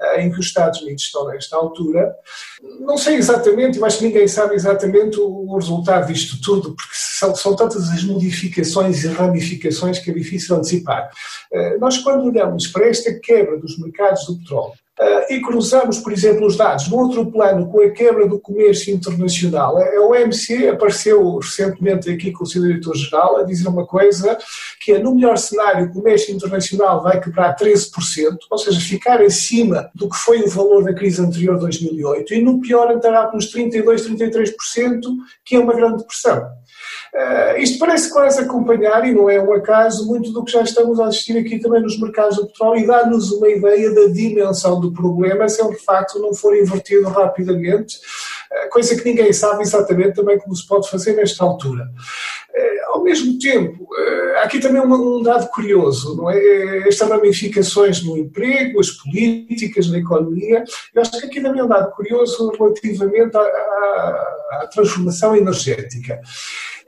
uh, 0.00 0.20
em 0.20 0.30
que 0.30 0.38
os 0.38 0.46
Estados 0.46 0.80
Unidos 0.80 1.02
estão 1.02 1.26
nesta 1.26 1.56
altura. 1.56 2.14
Não 2.80 2.98
sei 2.98 3.16
exatamente, 3.16 3.82
acho 3.82 3.98
que 3.98 4.06
ninguém 4.06 4.28
sabe 4.28 4.54
exatamente 4.54 5.18
o 5.20 5.54
resultado 5.54 5.76
resultado 5.76 6.12
disto 6.12 6.40
tudo, 6.40 6.74
porque 6.74 6.94
são, 6.94 7.34
são 7.34 7.56
tantas 7.56 7.88
as 7.90 8.02
modificações 8.04 9.04
e 9.04 9.08
ramificações 9.08 9.98
que 9.98 10.10
é 10.10 10.14
difícil 10.14 10.56
antecipar. 10.56 11.10
Uh, 11.52 11.78
nós, 11.78 11.98
quando 11.98 12.24
olhamos 12.24 12.66
para 12.68 12.88
esta 12.88 13.12
quebra 13.20 13.58
dos 13.58 13.78
mercados 13.78 14.26
do 14.26 14.38
petróleo, 14.38 14.74
e 15.28 15.40
cruzamos, 15.40 15.98
por 15.98 16.12
exemplo, 16.12 16.46
os 16.46 16.56
dados 16.56 16.88
no 16.88 16.96
outro 16.96 17.30
plano 17.30 17.68
com 17.68 17.80
a 17.80 17.90
quebra 17.90 18.26
do 18.26 18.38
comércio 18.38 18.94
internacional. 18.94 19.76
A 19.76 20.00
OMC 20.06 20.68
apareceu 20.68 21.36
recentemente 21.36 22.10
aqui 22.10 22.32
com 22.32 22.44
o 22.44 22.46
seu 22.46 22.62
diretor-geral 22.62 23.36
a 23.36 23.42
dizer 23.42 23.68
uma 23.68 23.86
coisa, 23.86 24.38
que 24.80 24.92
é 24.92 24.98
no 24.98 25.14
melhor 25.14 25.36
cenário 25.36 25.86
o 25.86 25.92
comércio 25.92 26.34
internacional 26.34 27.02
vai 27.02 27.20
quebrar 27.20 27.54
13%, 27.56 28.36
ou 28.50 28.58
seja, 28.58 28.80
ficar 28.80 29.20
acima 29.20 29.90
do 29.94 30.08
que 30.08 30.16
foi 30.16 30.40
o 30.40 30.48
valor 30.48 30.84
da 30.84 30.94
crise 30.94 31.20
anterior 31.20 31.54
de 31.56 31.60
2008, 31.60 32.34
e 32.34 32.42
no 32.42 32.60
pior 32.60 32.90
entrará 32.90 33.26
pelos 33.26 33.52
32%, 33.52 34.16
33%, 34.16 35.00
que 35.44 35.56
é 35.56 35.58
uma 35.58 35.74
grande 35.74 35.98
depressão. 35.98 36.42
Uh, 37.16 37.56
isto 37.58 37.78
parece 37.78 38.10
quase 38.10 38.38
acompanhar, 38.42 39.08
e 39.08 39.14
não 39.14 39.30
é 39.30 39.40
um 39.40 39.50
acaso, 39.54 40.06
muito 40.06 40.30
do 40.32 40.44
que 40.44 40.52
já 40.52 40.60
estamos 40.60 41.00
a 41.00 41.06
assistir 41.06 41.38
aqui 41.38 41.58
também 41.58 41.80
nos 41.80 41.98
mercados 41.98 42.36
do 42.36 42.46
petróleo 42.46 42.80
e 42.80 42.86
dá-nos 42.86 43.32
uma 43.32 43.48
ideia 43.48 43.90
da 43.94 44.08
dimensão 44.08 44.78
do 44.78 44.92
problema 44.92 45.48
se 45.48 45.62
ele 45.62 45.74
de 45.74 45.82
facto 45.82 46.18
não 46.18 46.34
for 46.34 46.54
invertido 46.54 47.08
rapidamente, 47.08 47.96
uh, 47.96 48.68
coisa 48.68 48.94
que 48.94 49.04
ninguém 49.08 49.32
sabe 49.32 49.62
exatamente 49.62 50.16
também 50.16 50.38
como 50.38 50.54
se 50.54 50.66
pode 50.66 50.90
fazer 50.90 51.14
nesta 51.14 51.42
altura. 51.42 51.84
Uh, 52.54 52.96
ao 52.96 53.02
mesmo 53.02 53.38
tempo, 53.38 53.88
há 54.36 54.42
aqui 54.42 54.58
também 54.58 54.82
um, 54.82 55.18
um 55.18 55.22
dado 55.22 55.48
curioso, 55.48 56.16
não 56.16 56.30
é? 56.30 56.86
Estas 56.86 57.08
ramificações 57.08 58.02
no 58.02 58.18
emprego, 58.18 58.78
as 58.78 58.90
políticas, 58.90 59.88
na 59.88 59.98
economia, 59.98 60.64
eu 60.94 61.02
acho 61.02 61.12
que 61.12 61.26
aqui 61.26 61.40
também 61.40 61.60
é 61.60 61.64
um 61.64 61.68
dado 61.68 61.90
curioso 61.92 62.50
relativamente 62.58 63.36
à, 63.36 63.40
à, 63.40 64.60
à 64.62 64.66
transformação 64.66 65.34
energética. 65.34 66.20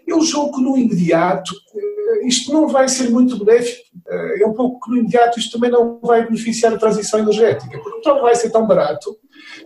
Eu 0.08 0.22
julgo 0.22 0.56
que 0.56 0.62
no 0.62 0.76
imediato 0.76 1.52
eh, 1.76 2.26
isto 2.26 2.52
não 2.52 2.66
vai 2.66 2.88
ser 2.88 3.10
muito 3.10 3.44
benéfico. 3.44 3.86
É 4.40 4.46
um 4.46 4.54
pouco 4.54 4.80
que 4.80 4.90
no 4.90 4.96
imediato 4.96 5.38
isto 5.38 5.52
também 5.52 5.70
não 5.70 6.00
vai 6.00 6.24
beneficiar 6.24 6.72
a 6.72 6.78
transição 6.78 7.20
energética, 7.20 7.78
porque 7.78 7.90
o 7.90 7.96
petróleo 7.96 8.22
vai 8.22 8.34
ser 8.34 8.48
tão 8.48 8.66
barato 8.66 9.14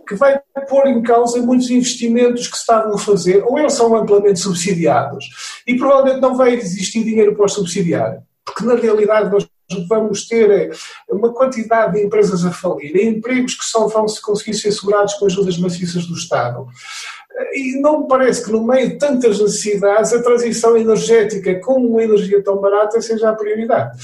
que 0.07 0.15
vai 0.15 0.39
pôr 0.67 0.87
em 0.87 1.01
causa 1.01 1.41
muitos 1.41 1.69
investimentos 1.69 2.47
que 2.47 2.55
se 2.55 2.61
estavam 2.61 2.93
a 2.93 2.97
fazer, 2.97 3.43
ou 3.43 3.57
eles 3.57 3.73
são 3.73 3.95
amplamente 3.95 4.39
subsidiados, 4.39 5.25
e 5.65 5.77
provavelmente 5.77 6.21
não 6.21 6.35
vai 6.35 6.53
existir 6.53 7.03
dinheiro 7.03 7.35
para 7.35 7.45
os 7.45 7.53
subsidiar, 7.53 8.21
porque 8.45 8.65
na 8.65 8.75
realidade 8.75 9.31
nós 9.31 9.47
vamos 9.87 10.27
ter 10.27 10.51
eh, 10.51 10.69
uma 11.09 11.33
quantidade 11.33 11.93
de 11.93 12.05
empresas 12.05 12.45
a 12.45 12.51
falir, 12.51 12.95
empregos 12.95 13.55
que 13.55 13.65
só 13.65 13.87
vão 13.87 14.07
se 14.07 14.21
conseguir 14.21 14.53
ser 14.55 14.71
segurados 14.71 15.13
com 15.15 15.25
ajudas 15.25 15.57
maciças 15.57 16.05
do 16.05 16.13
Estado. 16.13 16.67
E 17.53 17.79
não 17.79 18.05
parece 18.05 18.43
que 18.43 18.51
no 18.51 18.63
meio 18.63 18.89
de 18.89 18.97
tantas 18.97 19.39
necessidades 19.39 20.13
a 20.13 20.21
transição 20.21 20.77
energética 20.77 21.59
com 21.59 21.75
uma 21.75 22.03
energia 22.03 22.43
tão 22.43 22.57
barata 22.57 23.01
seja 23.01 23.29
a 23.29 23.33
prioridade. 23.33 23.97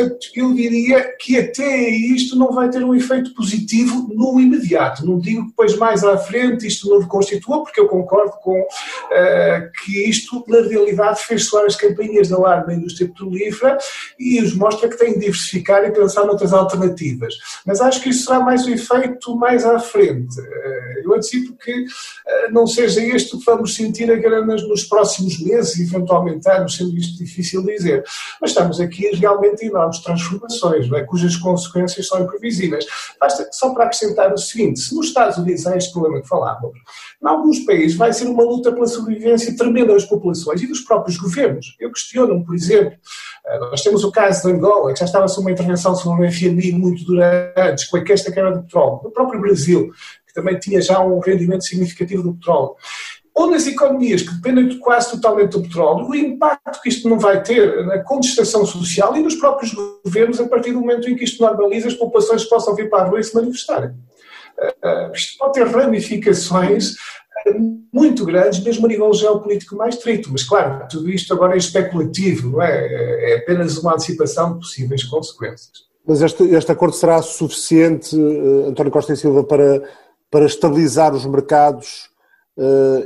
Portanto, 0.00 0.30
eu 0.34 0.54
diria 0.54 1.14
que 1.18 1.38
até 1.38 1.88
isto 1.90 2.36
não 2.36 2.52
vai 2.52 2.70
ter 2.70 2.82
um 2.82 2.94
efeito 2.94 3.34
positivo 3.34 4.08
no 4.14 4.40
imediato. 4.40 5.04
Não 5.04 5.18
digo 5.18 5.42
que 5.42 5.48
depois 5.48 5.76
mais 5.76 6.02
à 6.02 6.16
frente 6.16 6.66
isto 6.66 6.88
não 6.88 7.06
constitua, 7.06 7.62
porque 7.62 7.80
eu 7.80 7.88
concordo 7.88 8.32
com 8.42 8.58
uh, 8.58 9.70
que 9.82 10.08
isto, 10.08 10.42
na 10.48 10.60
realidade, 10.60 11.20
fez 11.22 11.46
soar 11.46 11.66
as 11.66 11.76
campanhas 11.76 12.28
de 12.28 12.34
alarme 12.34 12.66
da 12.66 12.74
indústria 12.74 13.08
petrolífera 13.08 13.76
e 14.18 14.40
os 14.40 14.54
mostra 14.54 14.88
que 14.88 14.96
tem 14.96 15.14
de 15.14 15.20
diversificar 15.20 15.84
e 15.84 15.92
pensar 15.92 16.24
noutras 16.24 16.52
alternativas. 16.52 17.34
Mas 17.66 17.80
acho 17.80 18.00
que 18.00 18.08
isso 18.08 18.24
será 18.24 18.40
mais 18.40 18.66
um 18.66 18.70
efeito 18.70 19.36
mais 19.36 19.64
à 19.64 19.78
frente. 19.78 20.40
Uh, 20.40 21.00
eu 21.04 21.14
antecipo 21.14 21.54
que 21.56 21.72
uh, 21.72 22.52
não 22.52 22.66
seja 22.66 23.02
este 23.04 23.36
que 23.36 23.44
vamos 23.44 23.74
sentir 23.74 24.10
apenas 24.10 24.66
nos 24.66 24.84
próximos 24.84 25.38
meses, 25.40 25.78
eventualmente 25.78 26.48
anos, 26.48 26.76
sendo 26.76 26.96
isto 26.96 27.18
difícil 27.18 27.62
dizer. 27.64 28.02
Mas 28.40 28.50
estamos 28.50 28.80
aqui 28.80 29.10
realmente 29.14 29.64
em 29.90 30.00
enormes 30.00 30.00
transformações, 30.00 30.92
é? 30.92 31.02
cujas 31.02 31.36
consequências 31.36 32.06
são 32.06 32.22
imprevisíveis. 32.22 32.86
Basta 33.18 33.48
só 33.52 33.74
para 33.74 33.84
acrescentar 33.84 34.32
o 34.32 34.38
seguinte: 34.38 34.80
se 34.80 34.94
nos 34.94 35.06
Estados 35.06 35.36
Unidos 35.38 35.66
há 35.66 35.76
este 35.76 35.92
problema 35.92 36.20
que 36.22 36.28
falávamos, 36.28 36.78
em 37.22 37.28
alguns 37.28 37.60
países 37.60 37.96
vai 37.96 38.12
ser 38.12 38.26
uma 38.26 38.42
luta 38.42 38.72
pela 38.72 38.86
sobrevivência 38.86 39.56
tremenda 39.56 39.92
das 39.92 40.04
populações 40.04 40.62
e 40.62 40.66
dos 40.66 40.80
próprios 40.80 41.16
governos. 41.16 41.76
Eu 41.78 41.92
questiono-me, 41.92 42.44
por 42.44 42.54
exemplo, 42.54 42.92
eh, 43.46 43.58
nós 43.58 43.82
temos 43.82 44.04
o 44.04 44.10
caso 44.10 44.42
de 44.46 44.54
Angola, 44.54 44.92
que 44.92 45.00
já 45.00 45.06
estava 45.06 45.28
sob 45.28 45.46
uma 45.46 45.52
intervenção 45.52 45.94
sobre 45.94 46.26
o 46.26 46.32
FMI 46.32 46.72
muito 46.72 47.04
durante, 47.04 47.88
com 47.90 47.96
a 47.96 48.04
questa 48.04 48.32
quebra 48.32 48.52
do 48.52 48.62
petróleo. 48.62 49.00
No 49.04 49.10
próprio 49.10 49.40
Brasil, 49.40 49.90
que 50.26 50.34
também 50.34 50.58
tinha 50.58 50.80
já 50.80 51.00
um 51.00 51.18
rendimento 51.18 51.64
significativo 51.64 52.22
do 52.22 52.34
petróleo 52.34 52.74
ou 53.34 53.50
nas 53.50 53.66
economias 53.66 54.22
que 54.22 54.34
dependem 54.34 54.78
quase 54.78 55.12
totalmente 55.12 55.52
do 55.52 55.62
petróleo, 55.62 56.06
o 56.08 56.14
impacto 56.14 56.80
que 56.82 56.88
isto 56.88 57.08
não 57.08 57.18
vai 57.18 57.42
ter 57.42 57.84
na 57.86 57.98
contestação 57.98 58.66
social 58.66 59.16
e 59.16 59.22
nos 59.22 59.36
próprios 59.36 59.72
governos 60.04 60.40
a 60.40 60.48
partir 60.48 60.72
do 60.72 60.80
momento 60.80 61.08
em 61.08 61.16
que 61.16 61.24
isto 61.24 61.42
normaliza 61.42 61.88
as 61.88 61.94
populações 61.94 62.44
possam 62.44 62.74
vir 62.74 62.90
para 62.90 63.04
a 63.04 63.06
rua 63.06 63.20
e 63.20 63.24
se 63.24 63.34
manifestarem. 63.34 63.90
Uh, 63.90 65.12
isto 65.14 65.38
pode 65.38 65.54
ter 65.54 65.66
ramificações 65.66 66.92
uh, 66.92 67.80
muito 67.92 68.26
grandes, 68.26 68.62
mesmo 68.62 68.84
a 68.84 68.88
nível 68.88 69.12
geopolítico 69.14 69.76
mais 69.76 69.94
estrito, 69.94 70.28
mas 70.30 70.42
claro, 70.42 70.86
tudo 70.90 71.08
isto 71.08 71.32
agora 71.32 71.54
é 71.54 71.58
especulativo, 71.58 72.50
não 72.50 72.62
é? 72.62 73.32
É 73.32 73.36
apenas 73.38 73.78
uma 73.78 73.94
antecipação 73.94 74.54
de 74.54 74.58
possíveis 74.58 75.04
consequências. 75.04 75.88
Mas 76.06 76.20
este, 76.20 76.42
este 76.42 76.72
acordo 76.72 76.94
será 76.94 77.22
suficiente, 77.22 78.14
uh, 78.14 78.68
António 78.68 78.92
Costa 78.92 79.14
e 79.14 79.16
Silva, 79.16 79.44
para, 79.44 79.82
para 80.30 80.44
estabilizar 80.44 81.14
os 81.14 81.24
mercados 81.24 82.09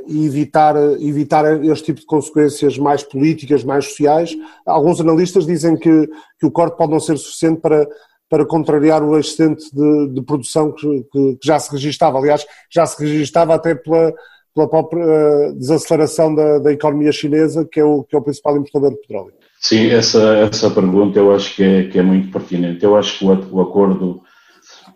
e 0.09 0.27
evitar, 0.27 0.75
evitar 1.01 1.63
este 1.65 1.87
tipo 1.87 2.01
de 2.01 2.07
consequências 2.07 2.77
mais 2.77 3.03
políticas, 3.03 3.63
mais 3.63 3.87
sociais. 3.87 4.35
Alguns 4.67 5.01
analistas 5.01 5.47
dizem 5.47 5.77
que, 5.77 6.09
que 6.41 6.47
o 6.47 6.51
corte 6.51 6.77
pode 6.77 6.93
não 6.93 7.01
ser 7.01 7.17
suficiente 7.17 7.61
para, 7.61 7.87
para 8.29 8.45
contrariar 8.45 9.03
o 9.03 9.19
excedente 9.19 9.65
de, 9.73 10.09
de 10.09 10.23
produção 10.23 10.73
que, 10.73 11.07
que, 11.13 11.37
que, 11.37 11.47
já 11.47 11.59
se 11.59 11.71
registava. 11.71 12.19
Aliás, 12.19 12.45
já 12.71 12.85
se 12.85 13.01
registava 13.01 13.55
até 13.55 13.75
pela, 13.75 14.13
pela 14.55 14.69
própria 14.69 15.05
eh, 15.05 15.53
desaceleração 15.53 16.35
da, 16.35 16.59
da 16.59 16.73
economia 16.73 17.13
chinesa, 17.13 17.65
que 17.71 17.79
é, 17.79 17.85
o, 17.85 18.03
que 18.03 18.17
é 18.17 18.19
o 18.19 18.23
principal 18.23 18.57
importador 18.57 18.91
de 18.91 19.01
petróleo. 19.03 19.35
Sim, 19.61 19.89
essa, 19.89 20.37
essa 20.39 20.71
pergunta 20.71 21.19
eu 21.19 21.33
acho 21.35 21.55
que 21.55 21.63
é, 21.63 21.85
que 21.85 21.99
é 21.99 22.03
muito 22.03 22.31
pertinente. 22.31 22.85
Eu 22.85 22.97
acho 22.97 23.19
que 23.19 23.25
o, 23.25 23.57
o 23.57 23.61
acordo 23.61 24.23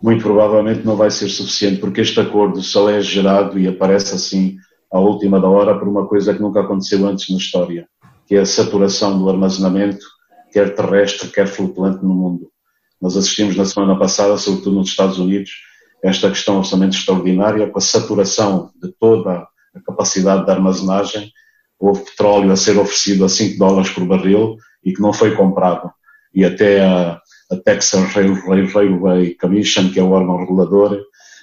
muito 0.01 0.23
provavelmente 0.23 0.85
não 0.85 0.95
vai 0.95 1.11
ser 1.11 1.29
suficiente, 1.29 1.79
porque 1.79 2.01
este 2.01 2.19
acordo 2.19 2.61
só 2.61 2.89
é 2.89 3.01
gerado 3.01 3.59
e 3.59 3.67
aparece 3.67 4.15
assim 4.15 4.57
à 4.91 4.99
última 4.99 5.39
da 5.39 5.47
hora 5.47 5.77
por 5.77 5.87
uma 5.87 6.07
coisa 6.07 6.33
que 6.33 6.41
nunca 6.41 6.61
aconteceu 6.61 7.05
antes 7.05 7.29
na 7.29 7.37
história, 7.37 7.87
que 8.25 8.35
é 8.35 8.39
a 8.39 8.45
saturação 8.45 9.19
do 9.19 9.29
armazenamento, 9.29 10.05
quer 10.51 10.73
terrestre, 10.73 11.29
quer 11.29 11.47
flutuante 11.47 12.03
no 12.03 12.13
mundo. 12.13 12.49
Nós 13.01 13.15
assistimos 13.15 13.55
na 13.55 13.65
semana 13.65 13.97
passada, 13.97 14.37
sobretudo 14.37 14.77
nos 14.77 14.89
Estados 14.89 15.19
Unidos, 15.19 15.51
esta 16.03 16.29
questão 16.29 16.57
absolutamente 16.57 16.97
extraordinária, 16.97 17.69
com 17.69 17.77
a 17.77 17.81
saturação 17.81 18.71
de 18.81 18.91
toda 18.99 19.47
a 19.75 19.79
capacidade 19.85 20.45
de 20.45 20.51
armazenagem, 20.51 21.31
houve 21.79 22.03
petróleo 22.05 22.51
a 22.51 22.55
ser 22.55 22.77
oferecido 22.77 23.25
a 23.25 23.29
5 23.29 23.57
dólares 23.57 23.91
por 23.91 24.05
barril 24.05 24.57
e 24.83 24.93
que 24.93 25.01
não 25.01 25.13
foi 25.13 25.35
comprado. 25.35 25.91
E 26.33 26.43
até 26.43 26.83
a, 26.85 27.19
a 27.51 27.55
Texas 27.55 28.13
Railway 28.13 29.35
Commission, 29.35 29.91
que 29.91 29.99
é 29.99 30.03
o 30.03 30.11
órgão 30.11 30.37
regulador, 30.37 30.99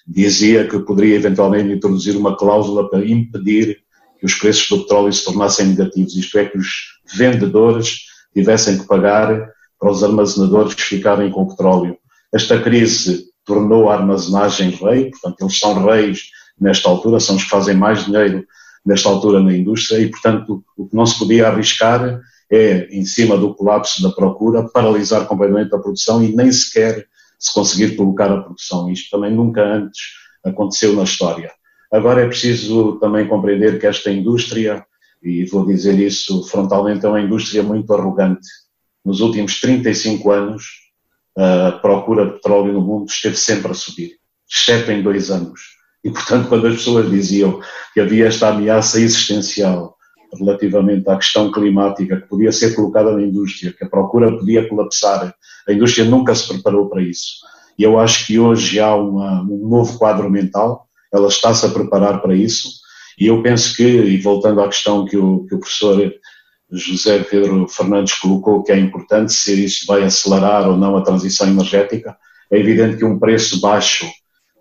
dizia 0.06 0.66
que 0.68 0.78
poderia 0.78 1.16
eventualmente 1.16 1.72
introduzir 1.72 2.16
uma 2.16 2.36
cláusula 2.36 2.88
para 2.88 3.04
impedir 3.04 3.78
que 4.18 4.26
os 4.26 4.34
preços 4.34 4.68
do 4.68 4.82
petróleo 4.82 5.12
se 5.12 5.24
tornassem 5.24 5.66
negativos, 5.66 6.14
isto 6.14 6.38
é, 6.38 6.44
que 6.44 6.56
os 6.56 6.68
vendedores 7.14 8.06
tivessem 8.32 8.78
que 8.78 8.86
pagar 8.86 9.50
para 9.78 9.90
os 9.90 10.02
armazenadores 10.02 10.74
ficarem 10.78 11.30
com 11.30 11.42
o 11.42 11.48
petróleo. 11.48 11.98
Esta 12.32 12.60
crise 12.60 13.26
tornou 13.44 13.90
a 13.90 13.94
armazenagem 13.94 14.70
rei, 14.70 15.10
portanto, 15.10 15.36
eles 15.40 15.58
são 15.58 15.84
reis 15.84 16.30
nesta 16.58 16.88
altura, 16.88 17.20
são 17.20 17.36
os 17.36 17.44
que 17.44 17.50
fazem 17.50 17.76
mais 17.76 18.04
dinheiro 18.04 18.44
nesta 18.84 19.08
altura 19.08 19.40
na 19.40 19.54
indústria 19.54 19.98
e, 19.98 20.08
portanto, 20.08 20.64
o 20.76 20.86
que 20.86 20.96
não 20.96 21.04
se 21.04 21.18
podia 21.18 21.48
arriscar 21.48 22.20
é, 22.50 22.88
em 22.90 23.04
cima 23.04 23.36
do 23.36 23.54
colapso 23.54 24.02
da 24.02 24.10
procura, 24.10 24.68
paralisar 24.68 25.26
completamente 25.26 25.74
a 25.74 25.78
produção 25.78 26.22
e 26.22 26.34
nem 26.34 26.50
sequer 26.52 27.06
se 27.38 27.52
conseguir 27.52 27.96
colocar 27.96 28.30
a 28.30 28.40
produção. 28.40 28.90
Isto 28.90 29.10
também 29.16 29.32
nunca 29.32 29.62
antes 29.62 30.00
aconteceu 30.44 30.94
na 30.94 31.02
história. 31.02 31.50
Agora 31.92 32.22
é 32.22 32.26
preciso 32.26 32.98
também 32.98 33.28
compreender 33.28 33.78
que 33.78 33.86
esta 33.86 34.10
indústria, 34.10 34.84
e 35.22 35.44
vou 35.46 35.66
dizer 35.66 35.98
isso 35.98 36.44
frontalmente, 36.48 37.04
é 37.04 37.08
uma 37.08 37.20
indústria 37.20 37.62
muito 37.62 37.92
arrogante. 37.92 38.48
Nos 39.04 39.20
últimos 39.20 39.60
35 39.60 40.30
anos, 40.30 40.64
a 41.36 41.72
procura 41.72 42.26
de 42.26 42.32
petróleo 42.32 42.72
no 42.72 42.80
mundo 42.80 43.08
esteve 43.08 43.36
sempre 43.36 43.70
a 43.70 43.74
subir, 43.74 44.16
exceto 44.50 44.90
em 44.90 45.02
dois 45.02 45.30
anos. 45.30 45.60
E, 46.02 46.10
portanto, 46.10 46.48
quando 46.48 46.66
as 46.66 46.76
pessoas 46.76 47.10
diziam 47.10 47.60
que 47.92 48.00
havia 48.00 48.26
esta 48.26 48.48
ameaça 48.48 49.00
existencial 49.00 49.95
relativamente 50.38 51.08
à 51.08 51.16
questão 51.16 51.50
climática 51.50 52.20
que 52.20 52.28
podia 52.28 52.52
ser 52.52 52.74
colocada 52.74 53.12
na 53.12 53.22
indústria, 53.22 53.72
que 53.72 53.84
a 53.84 53.88
procura 53.88 54.36
podia 54.36 54.68
colapsar, 54.68 55.34
a 55.68 55.72
indústria 55.72 56.04
nunca 56.04 56.34
se 56.34 56.48
preparou 56.48 56.88
para 56.88 57.02
isso. 57.02 57.36
E 57.78 57.82
eu 57.82 57.98
acho 57.98 58.26
que 58.26 58.38
hoje 58.38 58.80
há 58.80 58.94
uma, 58.94 59.42
um 59.42 59.68
novo 59.68 59.98
quadro 59.98 60.30
mental, 60.30 60.86
ela 61.12 61.28
está-se 61.28 61.66
a 61.66 61.70
preparar 61.70 62.20
para 62.20 62.34
isso, 62.34 62.68
e 63.18 63.26
eu 63.26 63.42
penso 63.42 63.74
que, 63.74 63.82
e 63.82 64.18
voltando 64.18 64.60
à 64.60 64.66
questão 64.68 65.04
que 65.04 65.16
o, 65.16 65.44
que 65.46 65.54
o 65.54 65.58
professor 65.58 66.12
José 66.70 67.20
Pedro 67.22 67.68
Fernandes 67.68 68.14
colocou, 68.14 68.62
que 68.62 68.72
é 68.72 68.78
importante 68.78 69.32
se 69.32 69.64
isso 69.64 69.86
vai 69.86 70.02
acelerar 70.02 70.68
ou 70.68 70.76
não 70.76 70.96
a 70.96 71.02
transição 71.02 71.46
energética, 71.46 72.16
é 72.50 72.58
evidente 72.58 72.96
que 72.96 73.04
um 73.04 73.18
preço 73.18 73.60
baixo 73.60 74.06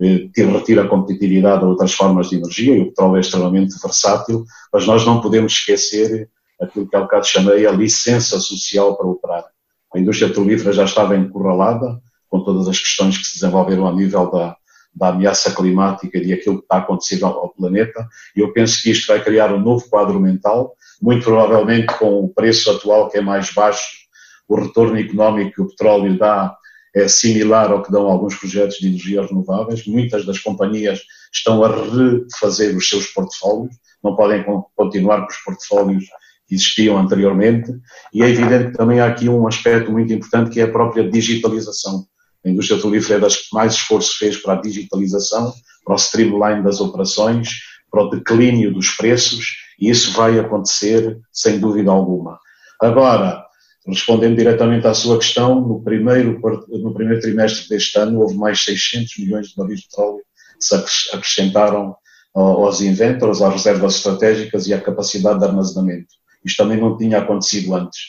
eh, 0.01 0.29
retira 0.35 0.83
a 0.83 0.87
competitividade 0.87 1.63
a 1.63 1.67
outras 1.67 1.93
formas 1.93 2.29
de 2.29 2.37
energia, 2.37 2.75
e 2.75 2.81
o 2.81 2.87
petróleo 2.87 3.17
é 3.17 3.19
extremamente 3.21 3.75
versátil, 3.81 4.45
mas 4.71 4.85
nós 4.85 5.05
não 5.05 5.21
podemos 5.21 5.53
esquecer 5.53 6.29
aquilo 6.61 6.87
que 6.87 6.95
há 6.95 7.01
bocado 7.01 7.25
chamei 7.25 7.65
a 7.65 7.71
licença 7.71 8.39
social 8.39 8.95
para 8.95 9.07
operar. 9.07 9.45
A 9.93 9.99
indústria 9.99 10.27
petrolífera 10.27 10.73
já 10.73 10.83
estava 10.83 11.15
encurralada, 11.15 12.01
com 12.29 12.43
todas 12.43 12.67
as 12.67 12.79
questões 12.79 13.17
que 13.17 13.25
se 13.25 13.35
desenvolveram 13.35 13.87
a 13.87 13.93
nível 13.93 14.29
da, 14.29 14.57
da 14.93 15.09
ameaça 15.09 15.53
climática 15.53 16.17
e 16.17 16.33
aquilo 16.33 16.57
que 16.57 16.63
está 16.63 16.77
acontecendo 16.77 17.25
ao, 17.25 17.39
ao 17.39 17.49
planeta, 17.49 18.07
e 18.35 18.39
eu 18.39 18.51
penso 18.51 18.81
que 18.81 18.91
isto 18.91 19.07
vai 19.07 19.23
criar 19.23 19.53
um 19.53 19.59
novo 19.59 19.87
quadro 19.89 20.19
mental, 20.19 20.73
muito 21.01 21.23
provavelmente 21.23 21.93
com 21.97 22.23
o 22.23 22.29
preço 22.29 22.71
atual 22.71 23.09
que 23.09 23.17
é 23.17 23.21
mais 23.21 23.51
baixo, 23.53 24.05
o 24.47 24.55
retorno 24.55 24.99
económico 24.99 25.55
que 25.55 25.61
o 25.61 25.67
petróleo 25.67 26.17
dá 26.17 26.55
é 26.95 27.07
similar 27.07 27.71
ao 27.71 27.83
que 27.83 27.91
dão 27.91 28.07
alguns 28.07 28.35
projetos 28.35 28.77
de 28.77 28.87
energia 28.87 29.21
renováveis. 29.21 29.85
Muitas 29.85 30.25
das 30.25 30.39
companhias 30.39 31.01
estão 31.31 31.63
a 31.63 31.67
refazer 31.67 32.75
os 32.75 32.87
seus 32.87 33.07
portfólios, 33.07 33.75
não 34.01 34.15
podem 34.15 34.45
continuar 34.75 35.21
com 35.21 35.31
os 35.31 35.37
portfólios 35.43 36.05
que 36.47 36.55
existiam 36.55 36.97
anteriormente. 36.97 37.71
E 38.13 38.23
é 38.23 38.29
evidente 38.29 38.71
que 38.71 38.77
também 38.77 39.01
há 39.01 39.07
aqui 39.07 39.27
um 39.27 39.45
aspecto 39.45 39.91
muito 39.91 40.13
importante 40.13 40.51
que 40.51 40.61
é 40.61 40.63
a 40.63 40.71
própria 40.71 41.09
digitalização. 41.09 42.05
A 42.45 42.49
indústria 42.49 42.77
petrolífera 42.77 43.17
é 43.17 43.21
das 43.21 43.35
que 43.35 43.53
mais 43.53 43.73
esforço 43.73 44.17
fez 44.17 44.37
para 44.37 44.53
a 44.53 44.61
digitalização, 44.61 45.51
para 45.83 45.95
o 45.95 45.97
streamline 45.97 46.63
das 46.63 46.79
operações, 46.79 47.59
para 47.91 48.03
o 48.03 48.09
declínio 48.09 48.73
dos 48.73 48.91
preços, 48.91 49.57
e 49.79 49.89
isso 49.89 50.13
vai 50.13 50.39
acontecer 50.39 51.19
sem 51.33 51.59
dúvida 51.59 51.91
alguma. 51.91 52.39
Agora, 52.79 53.44
respondendo 53.87 54.37
diretamente 54.37 54.87
à 54.87 54.93
sua 54.93 55.17
questão, 55.17 55.61
no 55.61 55.81
primeiro, 55.81 56.39
no 56.69 56.93
primeiro 56.93 57.21
trimestre 57.21 57.69
deste 57.69 57.97
ano 57.99 58.21
houve 58.21 58.35
mais 58.35 58.63
600 58.63 59.17
milhões 59.19 59.47
de 59.49 59.55
barris 59.55 59.81
de 59.81 59.87
petróleo 59.87 60.21
que 60.59 60.65
se 60.65 60.75
acrescentaram 61.13 61.95
aos 62.33 62.81
inventors, 62.81 63.41
às 63.41 63.53
reservas 63.53 63.95
estratégicas 63.95 64.67
e 64.67 64.73
à 64.73 64.81
capacidade 64.81 65.39
de 65.39 65.45
armazenamento. 65.45 66.07
Isto 66.43 66.63
também 66.63 66.79
não 66.79 66.97
tinha 66.97 67.19
acontecido 67.19 67.75
antes. 67.75 67.99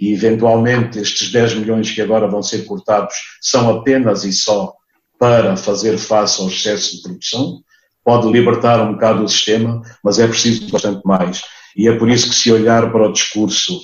E, 0.00 0.12
eventualmente, 0.12 0.98
estes 0.98 1.30
10 1.30 1.54
milhões 1.54 1.90
que 1.90 2.00
agora 2.00 2.26
vão 2.26 2.42
ser 2.42 2.64
cortados 2.64 3.14
são 3.40 3.70
apenas 3.70 4.24
e 4.24 4.32
só 4.32 4.72
para 5.18 5.56
fazer 5.56 5.98
face 5.98 6.40
ao 6.40 6.48
excesso 6.48 6.96
de 6.96 7.02
produção. 7.02 7.60
Pode 8.04 8.30
libertar 8.30 8.80
um 8.80 8.94
bocado 8.94 9.24
o 9.24 9.28
sistema, 9.28 9.82
mas 10.02 10.18
é 10.18 10.26
preciso 10.26 10.68
bastante 10.70 11.02
mais. 11.04 11.42
E 11.76 11.88
é 11.88 11.96
por 11.96 12.08
isso 12.08 12.28
que, 12.28 12.34
se 12.34 12.52
olhar 12.52 12.90
para 12.90 13.08
o 13.08 13.12
discurso 13.12 13.80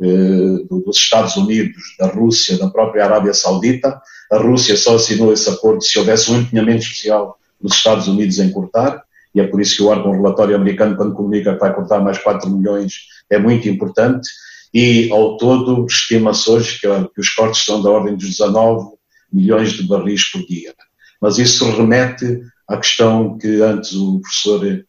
dos 0.00 0.96
Estados 0.96 1.36
Unidos, 1.36 1.82
da 1.98 2.08
Rússia, 2.08 2.58
da 2.58 2.68
própria 2.68 3.04
Arábia 3.04 3.32
Saudita, 3.32 4.00
a 4.30 4.38
Rússia 4.38 4.76
só 4.76 4.96
assinou 4.96 5.32
esse 5.32 5.48
acordo 5.48 5.82
se 5.82 5.98
houvesse 5.98 6.30
um 6.30 6.40
empenhamento 6.40 6.82
especial 6.82 7.38
dos 7.60 7.74
Estados 7.74 8.08
Unidos 8.08 8.38
em 8.38 8.50
cortar, 8.50 9.02
e 9.34 9.40
é 9.40 9.46
por 9.46 9.60
isso 9.60 9.76
que 9.76 9.82
o 9.82 9.88
órgão 9.88 10.12
relatório 10.12 10.54
americano, 10.54 10.96
quando 10.96 11.14
comunica 11.14 11.54
que 11.54 11.60
vai 11.60 11.74
cortar 11.74 12.00
mais 12.00 12.18
4 12.18 12.48
milhões, 12.48 12.94
é 13.28 13.38
muito 13.38 13.68
importante. 13.68 14.28
E, 14.72 15.10
ao 15.10 15.36
todo, 15.36 15.86
estima-se 15.86 16.50
hoje 16.50 16.80
que, 16.80 16.88
que 17.14 17.20
os 17.20 17.30
cortes 17.30 17.64
são 17.64 17.82
da 17.82 17.90
ordem 17.90 18.16
dos 18.16 18.28
19 18.28 18.94
milhões 19.32 19.72
de 19.72 19.82
barris 19.84 20.30
por 20.30 20.44
dia. 20.46 20.72
Mas 21.20 21.38
isso 21.38 21.68
remete 21.70 22.42
à 22.68 22.76
questão 22.76 23.36
que 23.38 23.60
antes 23.60 23.92
o 23.92 24.20
professor 24.20 24.84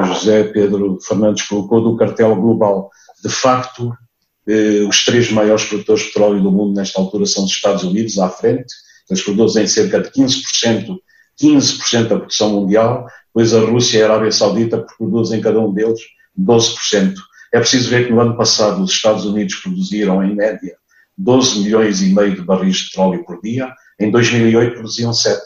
José 0.00 0.44
Pedro 0.44 0.98
Fernandes 1.00 1.46
colocou 1.46 1.82
do 1.82 1.96
cartel 1.96 2.36
global. 2.36 2.90
De 3.22 3.28
facto, 3.28 3.92
eh, 3.92 4.07
os 4.88 5.04
três 5.04 5.30
maiores 5.30 5.64
produtores 5.64 6.04
de 6.04 6.08
petróleo 6.08 6.42
do 6.42 6.50
mundo 6.50 6.74
nesta 6.74 7.00
altura 7.00 7.26
são 7.26 7.44
os 7.44 7.50
Estados 7.50 7.84
Unidos, 7.84 8.18
à 8.18 8.28
frente, 8.28 8.74
eles 9.10 9.22
produzem 9.22 9.66
cerca 9.66 10.00
de 10.00 10.10
15%, 10.10 10.96
15% 11.40 12.08
da 12.08 12.16
produção 12.16 12.50
mundial, 12.50 13.06
pois 13.32 13.54
a 13.54 13.60
Rússia 13.60 13.98
e 13.98 14.02
a 14.02 14.06
Arábia 14.06 14.32
Saudita 14.32 14.84
produzem 14.96 15.40
cada 15.40 15.60
um 15.60 15.72
deles 15.72 16.00
12%. 16.38 17.14
É 17.52 17.58
preciso 17.58 17.90
ver 17.90 18.06
que 18.06 18.12
no 18.12 18.20
ano 18.20 18.36
passado 18.36 18.82
os 18.82 18.90
Estados 18.90 19.24
Unidos 19.24 19.56
produziram, 19.56 20.22
em 20.24 20.34
média, 20.34 20.76
12 21.16 21.60
milhões 21.60 22.02
e 22.02 22.14
meio 22.14 22.34
de 22.34 22.42
barris 22.42 22.76
de 22.76 22.84
petróleo 22.88 23.24
por 23.24 23.40
dia, 23.42 23.72
em 23.98 24.10
2008 24.10 24.74
produziam 24.74 25.12
7. 25.12 25.40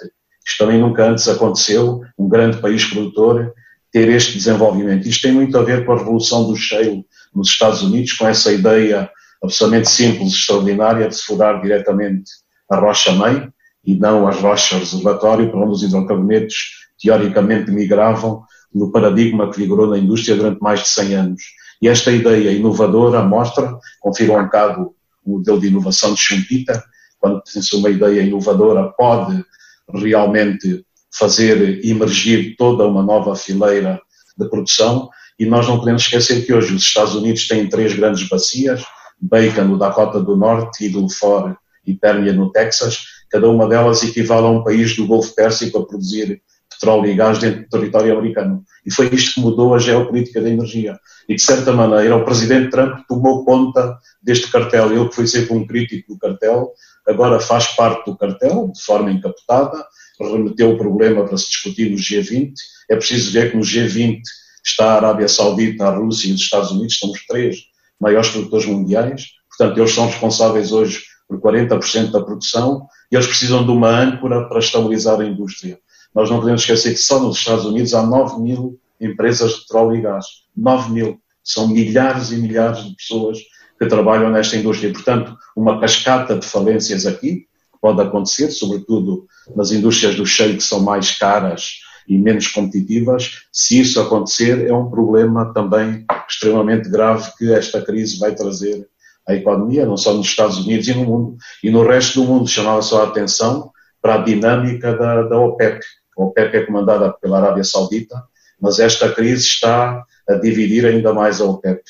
Isto 0.44 0.58
também 0.58 0.80
nunca 0.80 1.08
antes 1.08 1.28
aconteceu, 1.28 2.02
um 2.18 2.28
grande 2.28 2.58
país 2.58 2.84
produtor 2.84 3.52
ter 3.92 4.08
este 4.08 4.38
desenvolvimento. 4.38 5.06
Isto 5.06 5.22
tem 5.22 5.32
muito 5.32 5.56
a 5.58 5.62
ver 5.62 5.84
com 5.84 5.92
a 5.92 5.98
revolução 5.98 6.48
do 6.48 6.56
shale 6.56 7.04
nos 7.34 7.48
Estados 7.48 7.82
Unidos, 7.82 8.12
com 8.14 8.26
essa 8.26 8.52
ideia 8.52 9.10
absolutamente 9.42 9.90
simples, 9.90 10.32
extraordinária, 10.32 11.08
de 11.08 11.14
se 11.14 11.24
furar 11.24 11.60
diretamente 11.60 12.30
a 12.70 12.76
rocha-mãe 12.76 13.48
e 13.84 13.94
não 13.94 14.26
as 14.26 14.36
rochas 14.36 14.78
reservatório, 14.78 15.50
para 15.50 15.60
onde 15.60 15.72
os 15.72 15.82
hidrocarbonetos 15.82 16.54
teoricamente 17.00 17.70
migravam 17.70 18.44
no 18.74 18.90
paradigma 18.90 19.50
que 19.50 19.58
vigorou 19.58 19.88
na 19.88 19.98
indústria 19.98 20.36
durante 20.36 20.60
mais 20.60 20.80
de 20.80 20.88
100 20.88 21.14
anos. 21.14 21.42
E 21.82 21.88
esta 21.88 22.10
ideia 22.10 22.50
inovadora 22.52 23.22
mostra, 23.22 23.76
confirma 24.00 24.38
um 24.38 24.44
bocado 24.44 24.94
o 25.24 25.38
modelo 25.38 25.60
de 25.60 25.68
inovação 25.68 26.14
de 26.14 26.20
Schumpeter, 26.20 26.82
quando 27.18 27.40
tem-se 27.42 27.76
uma 27.76 27.88
ideia 27.88 28.22
inovadora, 28.22 28.92
pode 28.96 29.44
realmente 29.92 30.84
fazer 31.12 31.84
emergir 31.84 32.56
toda 32.56 32.86
uma 32.86 33.02
nova 33.02 33.36
fileira 33.36 34.00
de 34.36 34.48
produção. 34.48 35.10
E 35.38 35.46
nós 35.46 35.66
não 35.66 35.78
podemos 35.78 36.02
esquecer 36.02 36.44
que 36.44 36.52
hoje 36.52 36.74
os 36.74 36.82
Estados 36.82 37.14
Unidos 37.14 37.46
têm 37.46 37.68
três 37.68 37.94
grandes 37.94 38.28
bacias, 38.28 38.82
Bacon 39.20 39.64
no 39.64 39.78
Dakota 39.78 40.20
do 40.20 40.36
Norte, 40.36 40.84
Eagle 40.84 41.08
Ford 41.10 41.54
e 41.86 41.94
Permian 41.94 42.34
no 42.34 42.50
Texas. 42.50 43.04
Cada 43.30 43.48
uma 43.48 43.68
delas 43.68 44.02
equivale 44.02 44.46
a 44.46 44.50
um 44.50 44.62
país 44.62 44.96
do 44.96 45.06
Golfo 45.06 45.34
Pérsico 45.34 45.78
a 45.78 45.86
produzir 45.86 46.42
petróleo 46.82 47.10
e 47.10 47.14
gás 47.14 47.38
dentro 47.38 47.62
do 47.62 47.68
território 47.68 48.12
americano. 48.12 48.64
E 48.84 48.92
foi 48.92 49.08
isto 49.14 49.34
que 49.34 49.40
mudou 49.40 49.74
a 49.74 49.78
geopolítica 49.78 50.40
da 50.40 50.48
energia. 50.48 50.98
E, 51.28 51.36
de 51.36 51.42
certa 51.42 51.72
maneira, 51.72 52.16
o 52.16 52.24
presidente 52.24 52.70
Trump 52.70 53.00
tomou 53.08 53.44
conta 53.44 53.96
deste 54.20 54.50
cartel. 54.50 54.92
Ele, 54.92 55.08
que 55.08 55.14
foi 55.14 55.26
sempre 55.26 55.54
um 55.54 55.66
crítico 55.66 56.12
do 56.12 56.18
cartel, 56.18 56.72
agora 57.06 57.38
faz 57.38 57.68
parte 57.68 58.04
do 58.10 58.16
cartel, 58.16 58.70
de 58.74 58.82
forma 58.82 59.12
encapotada, 59.12 59.84
remeteu 60.30 60.70
o 60.70 60.78
problema 60.78 61.24
para 61.24 61.36
se 61.36 61.48
discutir 61.48 61.90
no 61.90 61.96
G20. 61.96 62.52
É 62.90 62.96
preciso 62.96 63.32
ver 63.32 63.50
que 63.50 63.56
no 63.56 63.62
G20 63.62 64.20
está 64.64 64.92
a 64.92 64.96
Arábia 64.96 65.28
Saudita, 65.28 65.86
a 65.86 65.96
Rússia 65.96 66.28
e 66.28 66.32
os 66.32 66.40
Estados 66.40 66.70
Unidos, 66.70 66.98
são 66.98 67.10
os 67.10 67.26
três 67.26 67.56
maiores 68.00 68.30
produtores 68.30 68.66
mundiais. 68.66 69.26
Portanto, 69.48 69.78
eles 69.78 69.92
são 69.92 70.06
responsáveis 70.06 70.72
hoje 70.72 71.02
por 71.28 71.40
40% 71.40 72.10
da 72.10 72.22
produção 72.22 72.86
e 73.10 73.16
eles 73.16 73.26
precisam 73.26 73.64
de 73.64 73.70
uma 73.70 73.88
âncora 73.88 74.48
para 74.48 74.58
estabilizar 74.58 75.20
a 75.20 75.24
indústria. 75.24 75.78
Nós 76.14 76.30
não 76.30 76.40
podemos 76.40 76.60
esquecer 76.60 76.92
que 76.92 77.00
só 77.00 77.18
nos 77.20 77.38
Estados 77.38 77.64
Unidos 77.64 77.94
há 77.94 78.02
9 78.02 78.40
mil 78.40 78.78
empresas 79.00 79.52
de 79.52 79.60
petróleo 79.62 79.96
e 79.96 80.00
gás. 80.02 80.26
9 80.56 80.92
mil. 80.92 81.20
São 81.42 81.68
milhares 81.68 82.30
e 82.30 82.36
milhares 82.36 82.84
de 82.84 82.94
pessoas 82.94 83.38
que 83.78 83.86
trabalham 83.86 84.30
nesta 84.30 84.56
indústria. 84.56 84.92
Portanto, 84.92 85.36
uma 85.56 85.80
cascata 85.80 86.38
de 86.38 86.46
falências 86.46 87.04
aqui 87.04 87.46
pode 87.82 88.00
acontecer, 88.00 88.52
sobretudo 88.52 89.26
nas 89.56 89.72
indústrias 89.72 90.14
do 90.14 90.24
cheio 90.24 90.56
que 90.56 90.62
são 90.62 90.80
mais 90.80 91.18
caras 91.18 91.80
e 92.08 92.16
menos 92.16 92.46
competitivas. 92.46 93.42
Se 93.52 93.80
isso 93.80 94.00
acontecer, 94.00 94.68
é 94.68 94.72
um 94.72 94.88
problema 94.88 95.52
também 95.52 96.06
extremamente 96.28 96.88
grave 96.88 97.28
que 97.36 97.52
esta 97.52 97.82
crise 97.82 98.20
vai 98.20 98.36
trazer 98.36 98.88
à 99.26 99.34
economia, 99.34 99.84
não 99.84 99.96
só 99.96 100.14
nos 100.14 100.28
Estados 100.28 100.58
Unidos 100.58 100.86
e 100.86 100.94
no 100.94 101.04
mundo. 101.04 101.36
E 101.62 101.70
no 101.70 101.84
resto 101.84 102.20
do 102.20 102.26
mundo 102.26 102.48
chamava 102.48 102.82
só 102.82 103.02
a 103.02 103.08
atenção 103.08 103.72
para 104.00 104.14
a 104.14 104.18
dinâmica 104.18 104.96
da, 104.96 105.22
da 105.22 105.38
OPEP. 105.38 105.80
A 106.16 106.22
OPEP 106.22 106.56
é 106.56 106.66
comandada 106.66 107.12
pela 107.20 107.38
Arábia 107.38 107.64
Saudita, 107.64 108.22
mas 108.60 108.78
esta 108.78 109.12
crise 109.12 109.46
está 109.46 110.04
a 110.28 110.34
dividir 110.34 110.86
ainda 110.86 111.12
mais 111.12 111.40
a 111.40 111.44
OPEP. 111.44 111.82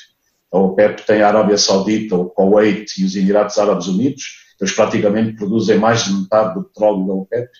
A 0.50 0.58
OPEP 0.58 1.06
tem 1.06 1.22
a 1.22 1.28
Arábia 1.28 1.58
Saudita, 1.58 2.16
o 2.16 2.26
Kuwait 2.26 2.86
e 2.98 3.04
os 3.04 3.14
Emirados 3.14 3.58
Árabes 3.58 3.86
Unidos, 3.88 4.41
eles 4.62 4.74
praticamente 4.74 5.32
produzem 5.32 5.76
mais 5.76 6.04
de 6.04 6.12
metade 6.12 6.54
do 6.54 6.62
petróleo 6.62 7.04
da 7.04 7.12
OPEP. 7.14 7.50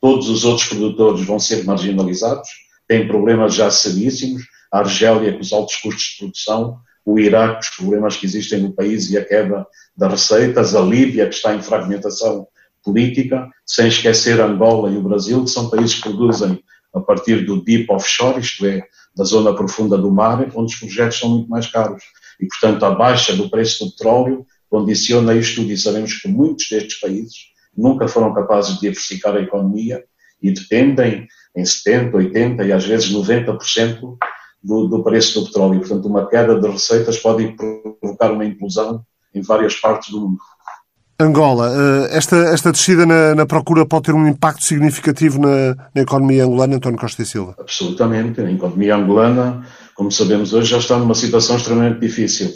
Todos 0.00 0.28
os 0.28 0.44
outros 0.44 0.68
produtores 0.68 1.26
vão 1.26 1.40
ser 1.40 1.64
marginalizados, 1.64 2.48
têm 2.86 3.08
problemas 3.08 3.54
já 3.54 3.68
seríssimos. 3.68 4.44
A 4.72 4.78
Argélia, 4.78 5.32
com 5.32 5.40
os 5.40 5.52
altos 5.52 5.74
custos 5.76 6.04
de 6.04 6.18
produção, 6.18 6.78
o 7.04 7.18
Iraque, 7.18 7.64
os 7.64 7.76
problemas 7.76 8.16
que 8.16 8.26
existem 8.26 8.60
no 8.60 8.72
país 8.72 9.10
e 9.10 9.18
a 9.18 9.24
queda 9.24 9.66
das 9.96 10.10
receitas, 10.12 10.76
a 10.76 10.80
Líbia, 10.80 11.28
que 11.28 11.34
está 11.34 11.52
em 11.52 11.60
fragmentação 11.60 12.46
política, 12.84 13.50
sem 13.66 13.88
esquecer 13.88 14.40
Angola 14.40 14.88
e 14.88 14.96
o 14.96 15.02
Brasil, 15.02 15.42
que 15.42 15.50
são 15.50 15.68
países 15.68 15.96
que 15.96 16.02
produzem 16.02 16.62
a 16.94 17.00
partir 17.00 17.44
do 17.44 17.62
deep 17.62 17.90
offshore, 17.90 18.38
isto 18.38 18.64
é, 18.66 18.82
da 19.16 19.24
zona 19.24 19.52
profunda 19.52 19.98
do 19.98 20.12
mar, 20.12 20.40
onde 20.54 20.74
os 20.74 20.78
projetos 20.78 21.18
são 21.18 21.28
muito 21.28 21.50
mais 21.50 21.66
caros. 21.66 22.04
E, 22.40 22.46
portanto, 22.46 22.84
a 22.84 22.90
baixa 22.94 23.34
do 23.34 23.50
preço 23.50 23.84
do 23.84 23.90
petróleo 23.90 24.46
condiciona 24.72 25.34
isto 25.34 25.60
tudo. 25.60 25.70
E 25.70 25.76
sabemos 25.76 26.14
que 26.14 26.28
muitos 26.28 26.66
destes 26.70 26.98
países 26.98 27.34
nunca 27.76 28.08
foram 28.08 28.32
capazes 28.32 28.76
de 28.76 28.80
diversificar 28.80 29.36
a 29.36 29.42
economia 29.42 30.02
e 30.42 30.50
dependem 30.50 31.28
em 31.54 31.62
70%, 31.62 32.12
80% 32.12 32.66
e 32.66 32.72
às 32.72 32.86
vezes 32.86 33.12
90% 33.12 34.16
do, 34.64 34.88
do 34.88 35.02
preço 35.04 35.38
do 35.38 35.46
petróleo. 35.46 35.80
Portanto, 35.80 36.06
uma 36.06 36.26
queda 36.26 36.58
de 36.58 36.66
receitas 36.66 37.18
pode 37.18 37.54
provocar 37.54 38.32
uma 38.32 38.46
implosão 38.46 39.04
em 39.34 39.42
várias 39.42 39.76
partes 39.76 40.10
do 40.10 40.20
mundo. 40.20 40.38
Angola, 41.20 41.70
eh, 41.70 42.16
esta, 42.16 42.36
esta 42.36 42.72
descida 42.72 43.04
na, 43.04 43.34
na, 43.34 43.46
procura 43.46 43.86
pode 43.86 44.04
ter 44.04 44.14
um 44.14 44.26
impacto 44.26 44.64
significativo 44.64 45.38
na, 45.38 45.76
na, 45.94 46.02
economia 46.02 46.44
angolana, 46.44 46.76
António 46.76 46.98
Costa 46.98 47.22
e 47.22 47.26
Silva? 47.26 47.54
Absolutamente. 47.60 48.40
A 48.40 48.50
economia 48.50 48.96
angolana, 48.96 49.64
como 49.94 50.10
sabemos 50.10 50.52
hoje, 50.52 50.70
já 50.70 50.78
está 50.78 50.98
numa 50.98 51.14
situação 51.14 51.56
extremamente 51.56 52.00
difícil. 52.00 52.50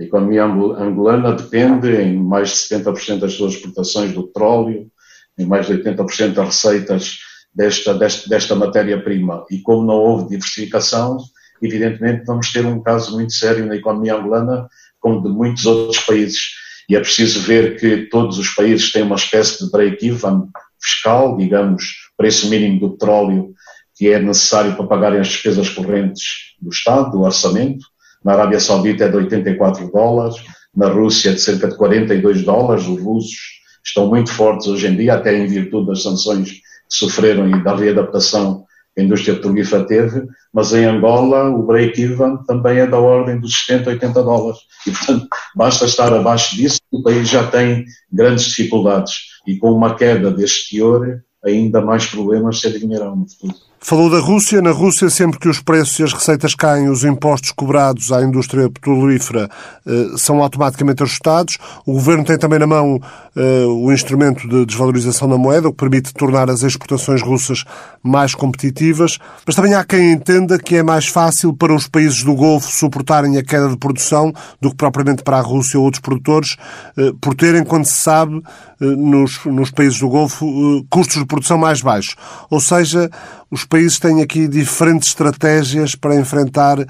A 0.00 0.02
economia 0.02 0.44
angolana 0.44 1.34
depende 1.34 1.94
em 1.94 2.16
mais 2.16 2.48
de 2.48 2.74
70% 2.74 3.18
das 3.18 3.34
suas 3.34 3.52
exportações 3.52 4.12
do 4.12 4.28
petróleo, 4.28 4.90
em 5.38 5.44
mais 5.44 5.66
de 5.66 5.74
80% 5.74 6.32
das 6.32 6.46
receitas 6.46 7.18
desta, 7.54 7.92
desta, 7.92 8.28
desta 8.28 8.54
matéria-prima. 8.54 9.44
E 9.50 9.58
como 9.58 9.86
não 9.86 9.96
houve 9.96 10.30
diversificação, 10.30 11.18
evidentemente 11.62 12.24
vamos 12.24 12.50
ter 12.50 12.64
um 12.64 12.82
caso 12.82 13.12
muito 13.12 13.34
sério 13.34 13.66
na 13.66 13.76
economia 13.76 14.16
angolana, 14.16 14.66
como 14.98 15.22
de 15.22 15.28
muitos 15.28 15.66
outros 15.66 16.02
países. 16.04 16.40
E 16.88 16.96
é 16.96 17.00
preciso 17.00 17.40
ver 17.40 17.78
que 17.78 18.06
todos 18.06 18.38
os 18.38 18.48
países 18.54 18.90
têm 18.90 19.02
uma 19.02 19.16
espécie 19.16 19.62
de 19.62 19.70
break-even 19.70 20.44
fiscal, 20.80 21.36
digamos, 21.36 22.10
preço 22.16 22.48
mínimo 22.48 22.80
do 22.80 22.90
petróleo 22.92 23.54
que 23.96 24.08
é 24.08 24.18
necessário 24.18 24.74
para 24.76 24.86
pagarem 24.86 25.20
as 25.20 25.28
despesas 25.28 25.68
correntes 25.68 26.54
do 26.58 26.70
Estado, 26.70 27.10
do 27.10 27.20
orçamento. 27.20 27.84
Na 28.24 28.32
Arábia 28.32 28.60
Saudita 28.60 29.04
é 29.04 29.08
de 29.08 29.16
84 29.16 29.90
dólares, 29.90 30.36
na 30.74 30.88
Rússia 30.88 31.32
de 31.32 31.40
cerca 31.40 31.68
de 31.68 31.76
42 31.76 32.44
dólares. 32.44 32.86
Os 32.86 33.00
russos 33.02 33.60
estão 33.84 34.08
muito 34.08 34.32
fortes 34.32 34.66
hoje 34.66 34.86
em 34.86 34.96
dia, 34.96 35.14
até 35.14 35.36
em 35.36 35.46
virtude 35.46 35.88
das 35.88 36.02
sanções 36.02 36.50
que 36.50 36.60
sofreram 36.88 37.48
e 37.48 37.62
da 37.62 37.74
readaptação 37.74 38.64
que 38.94 39.00
a 39.00 39.04
indústria 39.04 39.34
petrolífera 39.36 39.84
teve, 39.86 40.26
mas 40.52 40.72
em 40.72 40.84
Angola 40.84 41.48
o 41.48 41.62
break-even 41.62 42.38
também 42.46 42.78
é 42.78 42.86
da 42.86 42.98
ordem 42.98 43.38
dos 43.38 43.64
70, 43.64 43.90
80 43.90 44.22
dólares. 44.22 44.58
E, 44.86 44.90
portanto, 44.90 45.28
basta 45.54 45.84
estar 45.84 46.12
abaixo 46.12 46.56
disso, 46.56 46.80
o 46.90 47.02
país 47.02 47.28
já 47.28 47.46
tem 47.46 47.84
grandes 48.12 48.46
dificuldades. 48.46 49.14
E 49.46 49.56
com 49.56 49.72
uma 49.72 49.94
queda 49.94 50.30
deste 50.30 50.76
teor, 50.76 51.22
ainda 51.44 51.80
mais 51.80 52.06
problemas 52.06 52.60
se 52.60 52.66
adivinharão 52.66 53.16
no 53.16 53.28
futuro. 53.28 53.69
Falou 53.82 54.10
da 54.10 54.18
Rússia. 54.18 54.60
Na 54.60 54.72
Rússia, 54.72 55.08
sempre 55.08 55.38
que 55.38 55.48
os 55.48 55.58
preços 55.58 55.98
e 55.98 56.02
as 56.02 56.12
receitas 56.12 56.54
caem, 56.54 56.90
os 56.90 57.02
impostos 57.02 57.50
cobrados 57.50 58.12
à 58.12 58.22
indústria 58.22 58.68
petrolífera 58.68 59.48
eh, 59.86 60.18
são 60.18 60.42
automaticamente 60.42 61.02
ajustados. 61.02 61.56
O 61.86 61.94
governo 61.94 62.22
tem 62.22 62.36
também 62.38 62.58
na 62.58 62.66
mão 62.66 63.00
eh, 63.34 63.64
o 63.64 63.90
instrumento 63.90 64.46
de 64.46 64.66
desvalorização 64.66 65.26
da 65.26 65.38
moeda, 65.38 65.68
o 65.68 65.72
que 65.72 65.78
permite 65.78 66.12
tornar 66.12 66.50
as 66.50 66.62
exportações 66.62 67.22
russas 67.22 67.64
mais 68.02 68.34
competitivas. 68.34 69.18
Mas 69.46 69.56
também 69.56 69.72
há 69.72 69.82
quem 69.82 70.12
entenda 70.12 70.58
que 70.58 70.76
é 70.76 70.82
mais 70.82 71.06
fácil 71.06 71.54
para 71.54 71.74
os 71.74 71.88
países 71.88 72.22
do 72.22 72.34
Golfo 72.34 72.70
suportarem 72.70 73.38
a 73.38 73.42
queda 73.42 73.70
de 73.70 73.78
produção 73.78 74.30
do 74.60 74.70
que 74.70 74.76
propriamente 74.76 75.22
para 75.22 75.38
a 75.38 75.42
Rússia 75.42 75.78
ou 75.78 75.86
outros 75.86 76.02
produtores, 76.02 76.58
eh, 76.98 77.12
por 77.18 77.34
terem, 77.34 77.64
quando 77.64 77.86
se 77.86 77.94
sabe, 77.94 78.42
nos, 78.78 79.44
nos 79.44 79.70
países 79.70 79.98
do 79.98 80.08
Golfo, 80.08 80.46
custos 80.88 81.18
de 81.18 81.26
produção 81.26 81.58
mais 81.58 81.82
baixos. 81.82 82.16
Ou 82.48 82.58
seja, 82.60 83.10
os 83.50 83.64
países 83.70 83.98
têm 83.98 84.20
aqui 84.20 84.48
diferentes 84.48 85.08
estratégias 85.08 85.94
para 85.94 86.16
enfrentar 86.16 86.80
uh, 86.80 86.86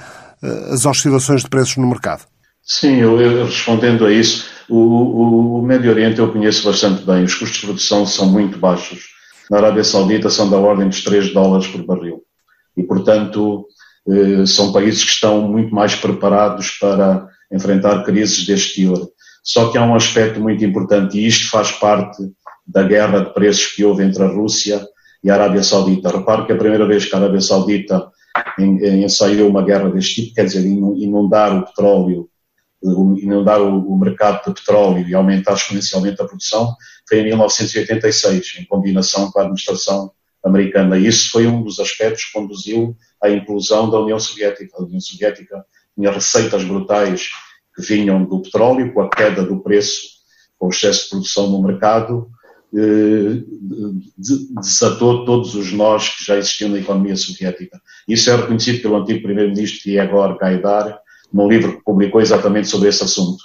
as 0.73 0.87
oscilações 0.87 1.43
de 1.43 1.51
preços 1.51 1.77
no 1.77 1.87
mercado. 1.87 2.23
Sim, 2.63 2.97
eu, 2.97 3.21
eu 3.21 3.45
respondendo 3.45 4.07
a 4.07 4.13
isso, 4.13 4.47
o, 4.69 4.77
o, 4.77 5.59
o, 5.59 5.63
Médio 5.63 5.91
Oriente 5.91 6.19
eu 6.19 6.33
conheço 6.33 6.65
bastante 6.65 7.05
bem. 7.05 7.25
Os 7.25 7.35
custos 7.35 7.61
de 7.61 7.67
produção 7.67 8.07
são 8.07 8.27
muito 8.27 8.59
baixos. 8.59 9.09
Na 9.51 9.59
Arábia 9.59 9.85
Saudita 9.85 10.31
são 10.31 10.49
da 10.49 10.57
ordem 10.57 10.89
dos 10.89 11.03
3 11.03 11.33
dólares 11.33 11.67
por 11.67 11.85
barril. 11.85 12.23
E, 12.77 12.83
portanto, 12.83 13.67
eh, 14.09 14.47
são 14.47 14.73
países 14.73 15.03
que 15.05 15.11
estão 15.11 15.49
muito 15.49 15.75
mais 15.75 15.97
preparados 15.97 16.71
para 16.81 17.27
enfrentar 17.53 18.05
crises 18.05 18.47
deste 18.47 18.83
teor. 18.83 19.09
Só 19.43 19.71
que 19.71 19.79
há 19.79 19.85
um 19.85 19.97
aspecto 19.97 20.41
muito 20.41 20.65
importante, 20.65 21.19
e 21.19 21.27
isto 21.27 21.51
faz 21.51 21.73
parte 21.73 22.23
da 22.67 22.85
guerra 22.85 23.25
de 23.25 23.35
preços 23.35 23.67
que 23.67 23.85
houve 23.85 24.05
entre 24.05 24.23
a 24.23 24.29
Rússia 24.29 24.81
e 25.23 25.31
a 25.31 25.35
Arábia 25.35 25.63
Saudita. 25.63 26.11
Repare 26.11 26.47
que 26.47 26.53
a 26.53 26.57
primeira 26.57 26.87
vez 26.87 27.05
que 27.05 27.15
a 27.15 27.19
Arábia 27.19 27.41
Saudita 27.41 28.11
ensaiou 28.59 29.49
uma 29.49 29.63
guerra 29.63 29.91
deste 29.91 30.23
tipo, 30.23 30.35
quer 30.35 30.45
dizer, 30.45 30.65
inundar 30.65 31.57
o 31.57 31.65
petróleo, 31.65 32.29
inundar 32.83 33.61
o 33.61 33.99
mercado 33.99 34.47
de 34.47 34.61
petróleo 34.61 35.07
e 35.07 35.15
aumentar 35.15 35.55
exponencialmente 35.55 36.21
a 36.23 36.25
produção, 36.25 36.75
foi 37.09 37.21
em 37.21 37.25
1986, 37.25 38.59
em 38.61 38.65
combinação 38.65 39.31
com 39.31 39.39
a 39.41 39.43
administração 39.43 40.13
americana. 40.45 40.97
E 40.97 41.07
isso 41.07 41.31
foi 41.31 41.47
um 41.47 41.63
dos 41.63 41.79
aspectos 41.79 42.25
que 42.25 42.33
conduziu 42.33 42.97
à 43.23 43.29
implosão 43.29 43.91
da 43.91 43.99
União 44.01 44.19
Soviética. 44.19 44.77
A 44.79 44.83
União 44.83 45.01
Soviética 45.01 45.65
tinha 45.95 46.11
receitas 46.11 46.65
brutais 46.65 47.29
que 47.75 47.83
vinham 47.83 48.25
do 48.25 48.41
petróleo, 48.41 48.93
com 48.95 49.03
a 49.03 49.11
queda 49.11 49.43
do 49.43 49.61
preço, 49.61 50.03
com 50.59 50.67
o 50.67 50.71
excesso 50.71 51.05
de 51.05 51.11
produção 51.11 51.51
no 51.51 51.63
mercado, 51.63 52.31
eh, 52.40 52.40
desatou 54.17 55.25
todos 55.25 55.55
os 55.55 55.73
nós 55.73 56.09
que 56.09 56.25
já 56.25 56.37
existiam 56.37 56.71
na 56.71 56.79
economia 56.79 57.17
soviética. 57.17 57.81
Isso 58.07 58.31
é 58.31 58.37
reconhecido 58.37 58.83
pelo 58.83 58.97
antigo 58.97 59.23
primeiro-ministro 59.23 59.91
Yegor 59.91 60.39
Gaidar, 60.39 60.99
num 61.33 61.49
livro 61.49 61.79
que 61.79 61.85
publicou 61.85 62.21
exatamente 62.21 62.69
sobre 62.69 62.89
esse 62.89 63.03
assunto. 63.03 63.43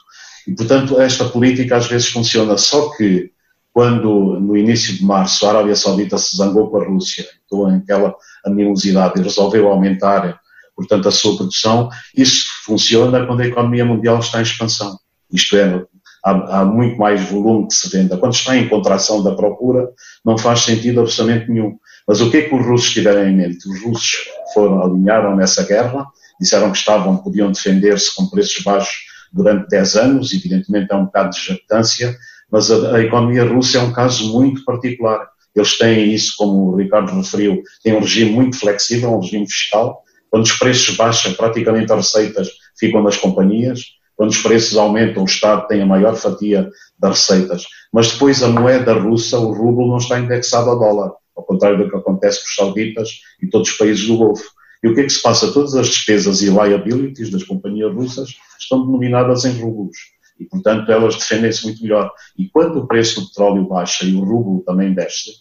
E, 0.48 0.54
portanto, 0.54 1.00
esta 1.00 1.26
política 1.26 1.78
às 1.78 1.88
vezes 1.88 2.08
funciona, 2.08 2.58
só 2.58 2.90
que 2.96 3.32
quando, 3.74 4.40
no 4.40 4.56
início 4.56 4.96
de 4.96 5.04
março, 5.04 5.46
a 5.46 5.50
Arábia 5.50 5.76
Saudita 5.76 6.18
se 6.18 6.38
zangou 6.38 6.70
com 6.70 6.78
a 6.78 6.86
Rússia, 6.86 7.28
então 7.46 7.66
aquela 7.66 8.16
animosidade 8.46 9.20
e 9.20 9.24
resolveu 9.24 9.68
aumentar, 9.68 10.40
portanto, 10.76 11.08
a 11.08 11.12
sua 11.12 11.36
produção, 11.36 11.90
isso 12.16 12.46
funciona 12.64 13.26
quando 13.26 13.42
a 13.42 13.48
economia 13.48 13.84
mundial 13.84 14.20
está 14.20 14.40
em 14.40 14.44
expansão. 14.44 14.98
Isto 15.32 15.58
é, 15.58 15.84
há, 16.26 16.60
há, 16.60 16.66
muito 16.66 16.98
mais 16.98 17.30
volume 17.30 17.68
que 17.68 17.76
se 17.76 17.88
venda. 17.90 18.18
Quando 18.18 18.34
está 18.34 18.58
em 18.58 18.68
contração 18.68 19.24
da 19.24 19.36
procura, 19.36 19.88
não 20.26 20.38
faz 20.38 20.62
sentido 20.62 21.02
absolutamente 21.02 21.52
nenhum. 21.52 21.78
Mas 22.08 22.20
o 22.20 22.32
que 22.32 22.38
é 22.38 22.42
que 22.50 22.56
os 22.56 22.66
russos 22.66 22.92
tiveram 22.92 23.28
em 23.28 23.36
mente? 23.36 23.70
Os 23.70 23.84
russos 23.84 24.26
foram, 24.54 24.82
alinharam 24.82 25.36
nessa 25.36 25.64
guerra, 25.64 26.06
disseram 26.40 26.72
que 26.72 26.78
estavam, 26.78 27.18
podiam 27.18 27.52
defender-se 27.52 28.16
com 28.16 28.28
preços 28.28 28.64
baixos 28.64 29.06
durante 29.32 29.68
10 29.70 29.96
anos, 29.96 30.34
evidentemente 30.34 30.92
é 30.92 30.96
um 30.96 31.06
bocado 31.06 31.30
de 31.30 31.46
jactância, 31.46 32.16
mas 32.50 32.72
a, 32.72 32.96
a 32.96 33.02
economia 33.02 33.44
russa 33.44 33.78
é 33.78 33.82
um 33.82 33.92
caso 33.92 34.32
muito 34.34 34.64
particular. 34.66 35.28
Eles 35.56 35.78
têm 35.78 36.14
isso, 36.14 36.34
como 36.38 36.72
o 36.72 36.76
Ricardo 36.76 37.16
referiu, 37.16 37.62
têm 37.84 37.94
um 37.94 38.00
regime 38.00 38.32
muito 38.32 38.58
flexível, 38.58 39.12
um 39.12 39.20
regime 39.20 39.50
fiscal. 39.50 40.04
Quando 40.30 40.44
os 40.44 40.54
preços 40.54 40.96
baixam, 40.96 41.34
praticamente 41.34 41.92
as 41.92 42.14
receitas 42.14 42.50
ficam 42.78 43.02
nas 43.02 43.16
companhias. 43.16 43.82
Quando 44.16 44.30
os 44.30 44.42
preços 44.42 44.78
aumentam, 44.78 45.24
o 45.24 45.26
Estado 45.26 45.68
tem 45.68 45.82
a 45.82 45.86
maior 45.86 46.16
fatia 46.16 46.70
das 46.98 47.20
receitas. 47.20 47.66
Mas 47.92 48.12
depois 48.12 48.42
a 48.42 48.48
moeda 48.48 48.94
russa, 48.94 49.38
o 49.38 49.52
rublo, 49.54 49.88
não 49.88 49.98
está 49.98 50.20
indexado 50.20 50.70
ao 50.70 50.80
dólar, 50.80 51.12
ao 51.36 51.44
contrário 51.44 51.78
do 51.78 51.90
que 51.90 51.98
acontece 51.98 52.40
com 52.40 52.46
os 52.46 52.56
sauditas 52.56 53.10
e 53.42 53.48
todos 53.48 53.70
os 53.70 53.78
países 53.78 54.08
do 54.08 54.18
Golfo. 54.18 54.46
E 54.84 54.88
o 54.88 54.94
que 54.94 55.02
é 55.02 55.04
que 55.04 55.10
se 55.10 55.22
passa? 55.22 55.52
Todas 55.52 55.76
as 55.76 55.88
despesas 55.88 56.42
e 56.42 56.50
liabilities 56.50 57.30
das 57.30 57.44
companhias 57.44 57.94
russas 57.94 58.30
estão 58.60 58.86
denominadas 58.86 59.44
em 59.44 59.60
rublos. 59.60 59.98
E, 60.40 60.46
portanto, 60.46 60.92
elas 60.92 61.16
defendem-se 61.16 61.64
muito 61.64 61.82
melhor. 61.82 62.12
E 62.38 62.48
quando 62.50 62.80
o 62.80 62.88
preço 62.88 63.20
do 63.22 63.28
petróleo 63.28 63.68
baixa 63.68 64.06
e 64.06 64.14
o 64.14 64.24
rublo 64.24 64.62
também 64.66 64.94
desce, 64.94 65.32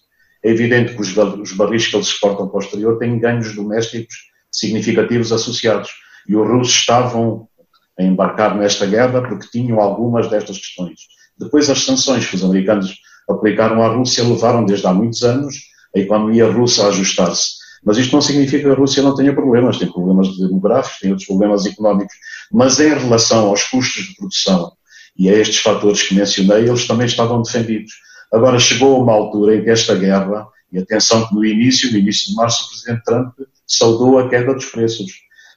é 0.42 0.50
evidente 0.50 0.94
que 0.94 1.00
os 1.00 1.12
barris 1.52 1.86
que 1.88 1.96
eles 1.96 2.06
exportam 2.06 2.48
para 2.48 2.58
o 2.58 2.60
exterior 2.60 2.98
têm 2.98 3.18
ganhos 3.18 3.54
domésticos 3.54 4.14
significativos 4.50 5.32
associados. 5.32 5.90
E 6.28 6.36
os 6.36 6.48
russos 6.48 6.74
estavam 6.74 7.48
a 7.98 8.02
embarcar 8.02 8.56
nesta 8.56 8.86
guerra 8.86 9.22
porque 9.22 9.48
tinham 9.50 9.80
algumas 9.80 10.28
destas 10.28 10.58
questões. 10.58 11.00
Depois, 11.38 11.68
as 11.70 11.84
sanções 11.84 12.26
que 12.26 12.36
os 12.36 12.44
americanos 12.44 12.96
aplicaram 13.28 13.82
à 13.82 13.88
Rússia 13.88 14.24
levaram 14.24 14.64
desde 14.64 14.86
há 14.86 14.92
muitos 14.92 15.22
anos 15.22 15.56
a 15.94 15.98
economia 15.98 16.50
russa 16.50 16.84
a 16.84 16.88
ajustar-se. 16.88 17.64
Mas 17.84 17.98
isto 17.98 18.12
não 18.12 18.22
significa 18.22 18.64
que 18.64 18.70
a 18.70 18.74
Rússia 18.74 19.02
não 19.02 19.14
tenha 19.14 19.34
problemas, 19.34 19.78
tem 19.78 19.90
problemas 19.90 20.36
demográficos, 20.36 21.00
tem 21.00 21.10
outros 21.10 21.26
problemas 21.26 21.66
económicos. 21.66 22.14
Mas 22.50 22.80
em 22.80 22.88
relação 22.88 23.48
aos 23.48 23.62
custos 23.64 24.04
de 24.04 24.16
produção 24.16 24.72
e 25.16 25.28
a 25.28 25.34
estes 25.34 25.58
fatores 25.58 26.02
que 26.02 26.14
mencionei, 26.14 26.68
eles 26.68 26.86
também 26.86 27.06
estavam 27.06 27.42
defendidos. 27.42 27.92
Agora 28.32 28.58
chegou 28.58 29.00
uma 29.00 29.12
altura 29.12 29.56
em 29.56 29.62
que 29.62 29.70
esta 29.70 29.94
guerra, 29.94 30.46
e 30.72 30.78
atenção 30.78 31.28
que 31.28 31.34
no 31.34 31.44
início, 31.44 31.92
no 31.92 31.98
início 31.98 32.30
de 32.30 32.34
março, 32.34 32.64
o 32.64 32.68
Presidente 32.70 33.04
Trump 33.04 33.32
saudou 33.66 34.18
a 34.18 34.28
queda 34.28 34.54
dos 34.54 34.66
preços. 34.66 35.12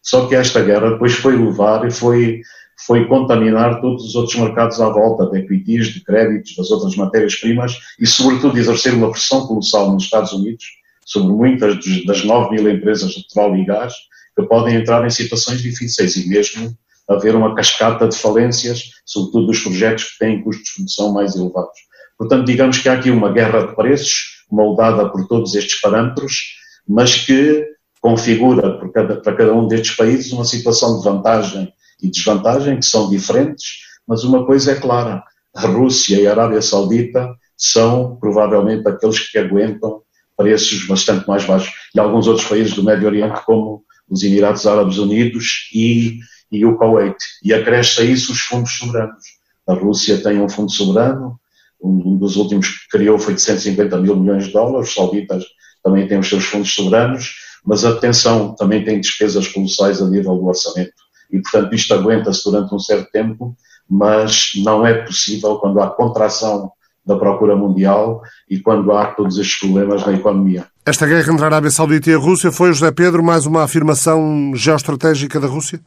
Só 0.07 0.25
que 0.25 0.35
esta 0.35 0.63
guerra 0.63 0.91
depois 0.91 1.15
foi 1.15 1.35
levar 1.35 1.85
e 1.85 1.91
foi, 1.91 2.39
foi 2.85 3.05
contaminar 3.07 3.81
todos 3.81 4.05
os 4.05 4.15
outros 4.15 4.37
mercados 4.37 4.79
à 4.79 4.87
volta, 4.87 5.29
de 5.29 5.39
equities, 5.39 5.87
de 5.87 6.01
créditos, 6.01 6.55
das 6.55 6.71
outras 6.71 6.95
matérias-primas 6.95 7.77
e, 7.99 8.07
sobretudo, 8.07 8.57
exercer 8.57 8.93
uma 8.93 9.11
pressão 9.11 9.45
colossal 9.45 9.91
nos 9.91 10.05
Estados 10.05 10.31
Unidos 10.31 10.63
sobre 11.05 11.33
muitas 11.33 11.77
das 12.05 12.23
9 12.23 12.55
mil 12.55 12.69
empresas 12.69 13.11
de 13.11 13.23
petróleo 13.23 13.57
e 13.57 13.65
gás 13.65 13.93
que 14.33 14.43
podem 14.43 14.75
entrar 14.75 15.05
em 15.05 15.09
situações 15.09 15.61
difíceis 15.61 16.15
e 16.15 16.29
mesmo 16.29 16.73
haver 17.09 17.35
uma 17.35 17.53
cascata 17.53 18.07
de 18.07 18.17
falências, 18.17 18.91
sobretudo 19.05 19.47
dos 19.47 19.59
projetos 19.59 20.05
que 20.05 20.19
têm 20.19 20.41
custos 20.41 20.69
de 20.69 20.75
produção 20.75 21.11
mais 21.11 21.35
elevados. 21.35 21.79
Portanto, 22.17 22.45
digamos 22.45 22.77
que 22.77 22.87
há 22.87 22.93
aqui 22.93 23.09
uma 23.09 23.31
guerra 23.33 23.67
de 23.67 23.75
preços, 23.75 24.45
moldada 24.49 25.09
por 25.09 25.27
todos 25.27 25.53
estes 25.53 25.81
parâmetros, 25.81 26.55
mas 26.87 27.25
que 27.25 27.76
configura 28.07 28.77
para 28.77 28.89
cada, 28.89 29.15
para 29.17 29.35
cada 29.35 29.53
um 29.53 29.67
destes 29.67 29.97
países 29.97 30.31
uma 30.31 30.45
situação 30.45 30.97
de 30.97 31.03
vantagem 31.03 31.73
e 32.01 32.09
desvantagem 32.09 32.79
que 32.79 32.85
são 32.85 33.09
diferentes, 33.09 33.79
mas 34.07 34.23
uma 34.23 34.45
coisa 34.45 34.71
é 34.71 34.75
clara: 34.75 35.21
a 35.53 35.67
Rússia 35.67 36.15
e 36.15 36.25
a 36.25 36.31
Arábia 36.31 36.61
Saudita 36.61 37.35
são 37.57 38.15
provavelmente 38.15 38.87
aqueles 38.87 39.29
que 39.29 39.37
aguentam 39.37 40.01
preços 40.37 40.87
bastante 40.87 41.27
mais 41.27 41.43
baixos. 41.43 41.73
E 41.93 41.99
alguns 41.99 42.27
outros 42.27 42.47
países 42.47 42.73
do 42.73 42.83
Médio 42.83 43.07
Oriente, 43.07 43.41
como 43.45 43.83
os 44.09 44.23
Emirados 44.23 44.65
Árabes 44.65 44.99
Unidos 44.99 45.69
e, 45.73 46.19
e 46.49 46.65
o 46.65 46.77
Kuwait. 46.77 47.17
E 47.43 47.53
acresce 47.53 47.99
a 47.99 48.05
isso 48.05 48.31
os 48.31 48.39
fundos 48.39 48.71
soberanos. 48.77 49.23
A 49.67 49.73
Rússia 49.73 50.17
tem 50.19 50.39
um 50.39 50.47
fundo 50.47 50.71
soberano, 50.71 51.37
um 51.81 52.15
dos 52.15 52.37
últimos 52.37 52.69
que 52.69 52.87
criou 52.89 53.19
foi 53.19 53.33
de 53.33 53.41
150 53.41 53.97
mil 53.97 54.15
milhões 54.15 54.45
de 54.45 54.53
dólares, 54.53 54.89
os 54.89 54.95
sauditas 54.95 55.43
também 55.83 56.07
têm 56.07 56.19
os 56.19 56.29
seus 56.29 56.45
fundos 56.45 56.73
soberanos, 56.73 57.46
mas 57.67 57.83
atenção, 57.83 58.55
também 58.55 58.81
tem 58.85 59.01
despesas 59.01 59.49
colossais 59.49 60.01
a 60.01 60.07
nível 60.07 60.37
do 60.37 60.45
orçamento. 60.45 60.93
E, 61.29 61.41
portanto, 61.41 61.75
isto 61.75 61.93
aguenta-se 61.93 62.49
durante 62.49 62.73
um 62.73 62.79
certo 62.79 63.11
tempo, 63.11 63.53
mas 63.89 64.51
não 64.63 64.87
é 64.87 64.93
possível 64.93 65.57
quando 65.57 65.81
há 65.81 65.89
contração 65.89 66.71
da 67.05 67.17
procura 67.17 67.57
mundial 67.57 68.21
e 68.49 68.57
quando 68.57 68.93
há 68.93 69.07
todos 69.07 69.37
estes 69.37 69.59
problemas 69.59 70.05
na 70.05 70.13
economia. 70.13 70.65
Esta 70.85 71.05
guerra 71.05 71.33
entre 71.33 71.43
a 71.43 71.47
Arábia 71.47 71.69
Saudita 71.69 72.09
e 72.09 72.13
a 72.13 72.17
Rússia 72.17 72.53
foi, 72.53 72.71
José 72.71 72.89
Pedro, 72.89 73.21
mais 73.21 73.45
uma 73.45 73.63
afirmação 73.63 74.53
geoestratégica 74.55 75.37
da 75.37 75.47
Rússia? 75.47 75.81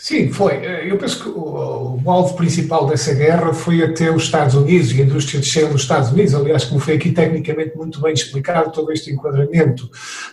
Sim, 0.00 0.32
foi. 0.32 0.60
Eu 0.88 0.96
penso 0.96 1.24
que 1.24 1.28
o, 1.28 2.00
o, 2.04 2.08
alvo 2.08 2.36
principal 2.36 2.86
dessa 2.86 3.12
guerra 3.12 3.52
foi 3.52 3.82
até 3.82 4.08
os 4.08 4.22
Estados 4.22 4.54
Unidos 4.54 4.92
e 4.92 5.02
a 5.02 5.04
indústria 5.04 5.40
de 5.40 5.46
shale 5.48 5.72
dos 5.72 5.82
Estados 5.82 6.10
Unidos. 6.10 6.36
Aliás, 6.36 6.64
como 6.64 6.78
foi 6.78 6.94
aqui 6.94 7.10
tecnicamente 7.10 7.76
muito 7.76 8.00
bem 8.00 8.12
explicado 8.12 8.70
todo 8.70 8.92
este 8.92 9.10
enquadramento. 9.12 9.90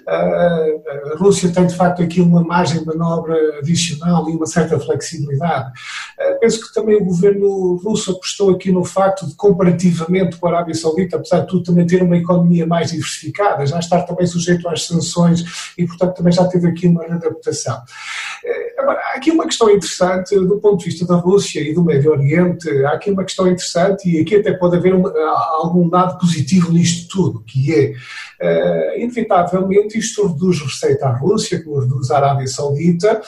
A 0.08 1.16
Rússia 1.18 1.52
tem, 1.52 1.66
de 1.66 1.76
facto, 1.76 2.04
aqui 2.04 2.22
uma 2.22 2.44
margem 2.44 2.82
de 2.82 2.86
manobra 2.86 3.36
adicional 3.58 4.30
e 4.30 4.36
uma 4.36 4.46
certa 4.46 4.80
flexibilidade. 4.80 5.72
Penso 6.40 6.62
que 6.62 6.72
também 6.72 6.98
o 6.98 7.06
governo 7.06 7.78
russo 7.78 8.12
apostou 8.12 8.52
aqui 8.52 8.72
no 8.72 8.86
facto 8.86 9.26
de, 9.26 9.34
comparativamente 9.34 10.38
com 10.38 10.46
a 10.46 10.52
Arábia 10.52 10.76
Saudita, 10.76 11.18
apesar 11.18 11.40
de 11.40 11.48
tudo, 11.48 11.64
também 11.64 11.88
ter 11.88 12.04
uma 12.04 12.18
economia 12.18 12.68
mais 12.68 12.92
diversificada, 12.92 13.66
já 13.66 13.80
estar 13.80 14.04
também 14.04 14.28
sujeito 14.28 14.70
às 14.70 14.86
sanções 14.86 15.74
e, 15.76 15.88
portanto, 15.88 16.18
também 16.18 16.32
já 16.32 16.46
teve 16.46 16.68
aqui 16.68 16.86
uma 16.86 17.04
adaptação. 17.04 17.82
Agora, 18.78 19.00
há 19.00 19.18
aqui 19.18 19.32
uma 19.32 19.46
questão 19.46 19.55
interessante 19.64 20.36
do 20.36 20.58
ponto 20.58 20.80
de 20.80 20.86
vista 20.86 21.06
da 21.06 21.16
Rússia 21.16 21.62
e 21.62 21.74
do 21.74 21.84
Médio 21.84 22.12
Oriente, 22.12 22.70
há 22.86 22.92
aqui 22.92 23.12
uma 23.12 23.24
questão 23.24 23.48
interessante 23.48 24.10
e 24.10 24.20
aqui 24.20 24.36
até 24.36 24.54
pode 24.54 24.76
haver 24.78 24.94
algum 24.94 25.90
lado 25.90 26.20
positivo 26.20 26.72
nisto 26.72 27.08
tudo, 27.10 27.44
que 27.44 27.74
é, 27.74 27.94
uh, 28.42 29.00
inevitavelmente, 29.00 29.98
isto 29.98 30.28
reduz 30.28 30.62
receita 30.62 31.08
à 31.08 31.16
Rússia, 31.16 31.64
como 31.64 31.80
reduz 31.80 32.12
à 32.12 32.18
Arábia 32.18 32.48
Saudita, 32.48 33.22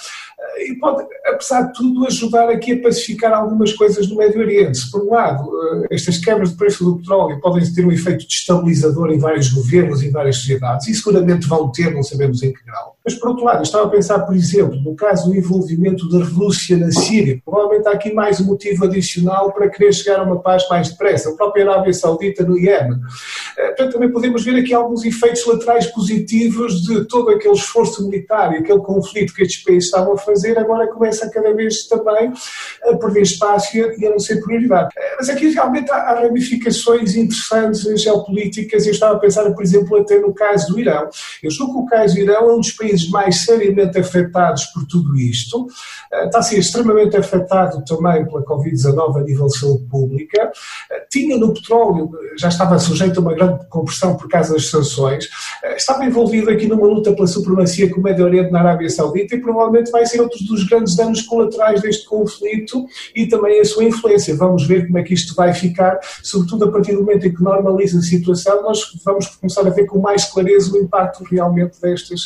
e 0.59 0.75
pode, 0.75 1.05
apesar 1.25 1.63
de 1.63 1.73
tudo, 1.73 2.05
ajudar 2.05 2.49
aqui 2.49 2.73
a 2.73 2.81
pacificar 2.81 3.33
algumas 3.33 3.73
coisas 3.73 4.07
no 4.07 4.15
Médio 4.15 4.41
Oriente. 4.41 4.89
Por 4.91 5.03
um 5.03 5.11
lado, 5.11 5.49
eh, 5.83 5.87
estas 5.91 6.17
quebras 6.17 6.51
de 6.51 6.57
preço 6.57 6.83
do 6.83 6.97
petróleo 6.97 7.39
podem 7.39 7.73
ter 7.73 7.85
um 7.85 7.91
efeito 7.91 8.27
destabilizador 8.27 9.11
em 9.11 9.19
vários 9.19 9.49
governos 9.49 10.03
e 10.03 10.09
várias 10.09 10.37
sociedades, 10.37 10.87
e 10.87 10.95
seguramente 10.95 11.47
vão 11.47 11.71
ter, 11.71 11.93
não 11.93 12.03
sabemos 12.03 12.41
em 12.43 12.53
que 12.53 12.63
grau. 12.63 12.96
Mas, 13.08 13.15
por 13.15 13.30
outro 13.30 13.46
lado, 13.46 13.60
eu 13.60 13.63
estava 13.63 13.86
a 13.86 13.89
pensar, 13.89 14.20
por 14.20 14.36
exemplo, 14.36 14.76
no 14.82 14.93
caso 14.93 15.30
do 15.30 15.36
envolvimento 15.38 16.10
da 16.10 16.26
Rússia 16.26 16.76
na 16.76 16.91
Síria, 16.91 17.41
provavelmente 17.46 17.88
há 17.88 17.91
aqui 17.91 18.12
mais 18.12 18.41
um 18.41 18.43
motivo 18.48 18.84
adicional 18.84 19.54
para 19.54 19.70
querer 19.70 19.93
chegar 19.93 20.20
a 20.20 20.24
uma 20.24 20.41
paz 20.41 20.67
mais 20.70 20.89
depressa. 20.89 21.30
A 21.30 21.34
própria 21.34 21.63
Arábia 21.63 21.93
Saudita 21.93 22.43
no 22.43 22.60
Iémen. 22.60 23.00
Eh, 23.58 23.67
portanto, 23.67 23.93
também 23.93 24.12
podemos 24.12 24.43
ver 24.43 24.58
aqui 24.60 24.74
alguns 24.74 25.06
efeitos 25.06 25.46
laterais 25.46 25.86
positivos 25.88 26.82
de 26.82 27.06
todo 27.06 27.30
aquele 27.30 27.54
esforço 27.54 28.04
militar 28.04 28.52
e 28.52 28.58
aquele 28.58 28.80
conflito 28.80 29.34
que 29.34 29.43
estes 29.43 29.63
países 29.63 29.86
estavam 29.86 30.12
a 30.12 30.17
fazer, 30.17 30.60
agora 30.60 30.86
começa 30.88 31.30
cada 31.30 31.54
vez 31.54 31.88
também 31.88 32.34
a 32.84 32.98
perder 32.98 33.22
espaço 33.22 33.78
e 33.78 34.06
a 34.06 34.10
não 34.10 34.20
ser 34.20 34.41
prioridade. 34.41 34.89
Eh, 34.98 35.15
mas 35.17 35.30
aqui 35.30 35.48
realmente 35.48 35.89
há, 35.91 36.13
ramificações 36.13 37.15
interessantes 37.15 37.86
geopolíticas. 38.02 38.86
Eu 38.86 38.91
estava 38.91 39.15
a 39.15 39.20
pensar, 39.20 39.50
por 39.50 39.63
exemplo, 39.63 39.98
até 39.98 40.20
no 40.20 40.34
caso 40.34 40.74
do 40.74 40.78
Irão. 40.78 41.08
Eu 41.41 41.50
julgo 41.50 41.74
que 41.74 41.80
o 41.80 41.86
caso 41.86 42.15
do 42.15 42.20
Irão 42.20 42.50
é 42.50 42.54
um 42.54 42.60
dos 42.60 42.72
países 42.72 42.96
mais 43.10 43.45
seriamente 43.45 43.99
afetados 43.99 44.65
por 44.65 44.86
tudo 44.86 45.17
isto. 45.17 45.67
Eh, 46.12 46.25
está 46.25 46.39
a 46.39 46.41
ser 46.41 46.60
extremamente 46.60 47.17
afetado 47.17 47.83
também 47.86 48.25
pela 48.25 48.43
Covid-19 48.43 49.17
a 49.17 49.23
nível 49.23 49.47
de 49.47 49.57
saúde 49.57 49.83
pública. 49.86 50.51
Eh, 51.08 51.17
tinha 51.17 51.38
no 51.38 51.54
petróleo, 51.54 52.12
já 52.38 52.50
estava 52.50 52.78
sujeito 52.80 53.20
a 53.20 53.22
uma 53.22 53.34
grande 53.34 53.65
compressão 53.70 54.15
por 54.15 54.28
causa 54.28 54.54
das 54.54 54.70
sanções. 54.70 55.28
Estava 55.76 56.06
envolvido 56.06 56.50
aqui 56.50 56.67
numa 56.67 56.86
luta 56.86 57.12
pela 57.13 57.28
supremacia 57.28 57.89
com 57.89 58.00
o 58.00 58.04
Médio 58.04 58.26
Oriente 58.26 58.52
na 58.52 58.60
Arábia 58.60 58.89
Saudita 58.89 59.36
e 59.36 59.41
provavelmente 59.41 59.91
vai 59.91 60.06
ser 60.06 60.22
outros 60.22 60.41
dos 60.41 60.63
grandes 60.63 60.96
danos 60.96 61.22
colaterais 61.22 61.82
deste 61.82 62.06
conflito 62.06 62.86
e 63.15 63.28
também 63.28 63.60
a 63.60 63.65
sua 63.65 63.84
influência. 63.84 64.36
Vamos 64.36 64.65
ver 64.65 64.86
como 64.86 64.98
é 64.98 65.04
que 65.04 65.13
isto 65.13 65.34
vai 65.36 65.54
ficar, 65.54 66.00
sobretudo 66.24 66.65
a 66.65 66.72
partir 66.72 66.93
do 66.93 67.02
momento 67.02 67.28
em 67.28 67.34
que 67.34 67.41
normaliza 67.41 68.00
a 68.00 68.02
situação, 68.02 68.62
nós 68.62 68.80
vamos 69.04 69.28
começar 69.28 69.65
a 69.65 69.70
ver 69.70 69.86
com 69.86 70.00
mais 70.00 70.26
clareza 70.26 70.72
o 70.74 70.78
impacto 70.78 71.24
realmente 71.24 71.80
destas, 71.82 72.26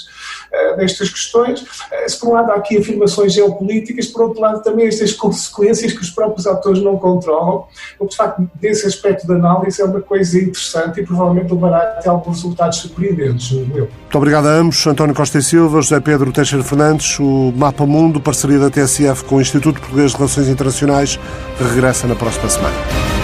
uh, 0.51 0.77
destas 0.77 1.09
questões. 1.09 1.61
Uh, 1.61 2.07
se 2.07 2.19
por 2.19 2.29
um 2.29 2.33
lado 2.33 2.51
há 2.51 2.55
aqui 2.55 2.77
afirmações 2.77 3.33
geopolíticas, 3.33 4.07
por 4.07 4.23
outro 4.23 4.41
lado 4.41 4.63
também 4.63 4.87
estas 4.87 5.13
consequências 5.13 5.93
que 5.93 6.01
os 6.01 6.09
próprios 6.09 6.47
atores 6.47 6.81
não 6.81 6.97
controlam, 6.97 7.65
o 7.99 8.05
que 8.05 8.11
de 8.11 8.17
facto 8.17 8.49
desse 8.71 8.87
aspecto 8.87 9.27
de 9.27 9.33
análise 9.33 9.81
é 9.81 9.85
uma 9.85 10.01
coisa 10.01 10.37
interessante 10.37 11.01
e 11.01 11.05
provavelmente 11.05 11.53
levará 11.53 11.77
até 11.77 12.09
alguns 12.09 12.37
resultados 12.37 12.79
surpreendentes, 12.79 13.51
meu. 13.51 13.87
Muito 13.87 14.17
obrigado 14.17 14.47
a 14.47 14.51
ambos, 14.51 14.85
António 14.87 15.13
Costa 15.13 15.37
e 15.37 15.43
Silva, 15.43 15.81
José 15.81 15.99
Pedro 15.99 16.31
Teixeira 16.31 16.63
Fernandes, 16.63 17.19
o 17.19 17.53
Mapa 17.55 17.85
Mundo, 17.85 18.19
parceria 18.19 18.59
da 18.59 18.69
TSF 18.69 19.25
com 19.25 19.35
o 19.35 19.41
Instituto 19.41 19.79
Português 19.79 20.11
de 20.11 20.17
Relações 20.17 20.47
Internacionais, 20.47 21.19
regressa 21.59 22.07
na 22.07 22.15
próxima 22.15 22.49
semana. 22.49 23.20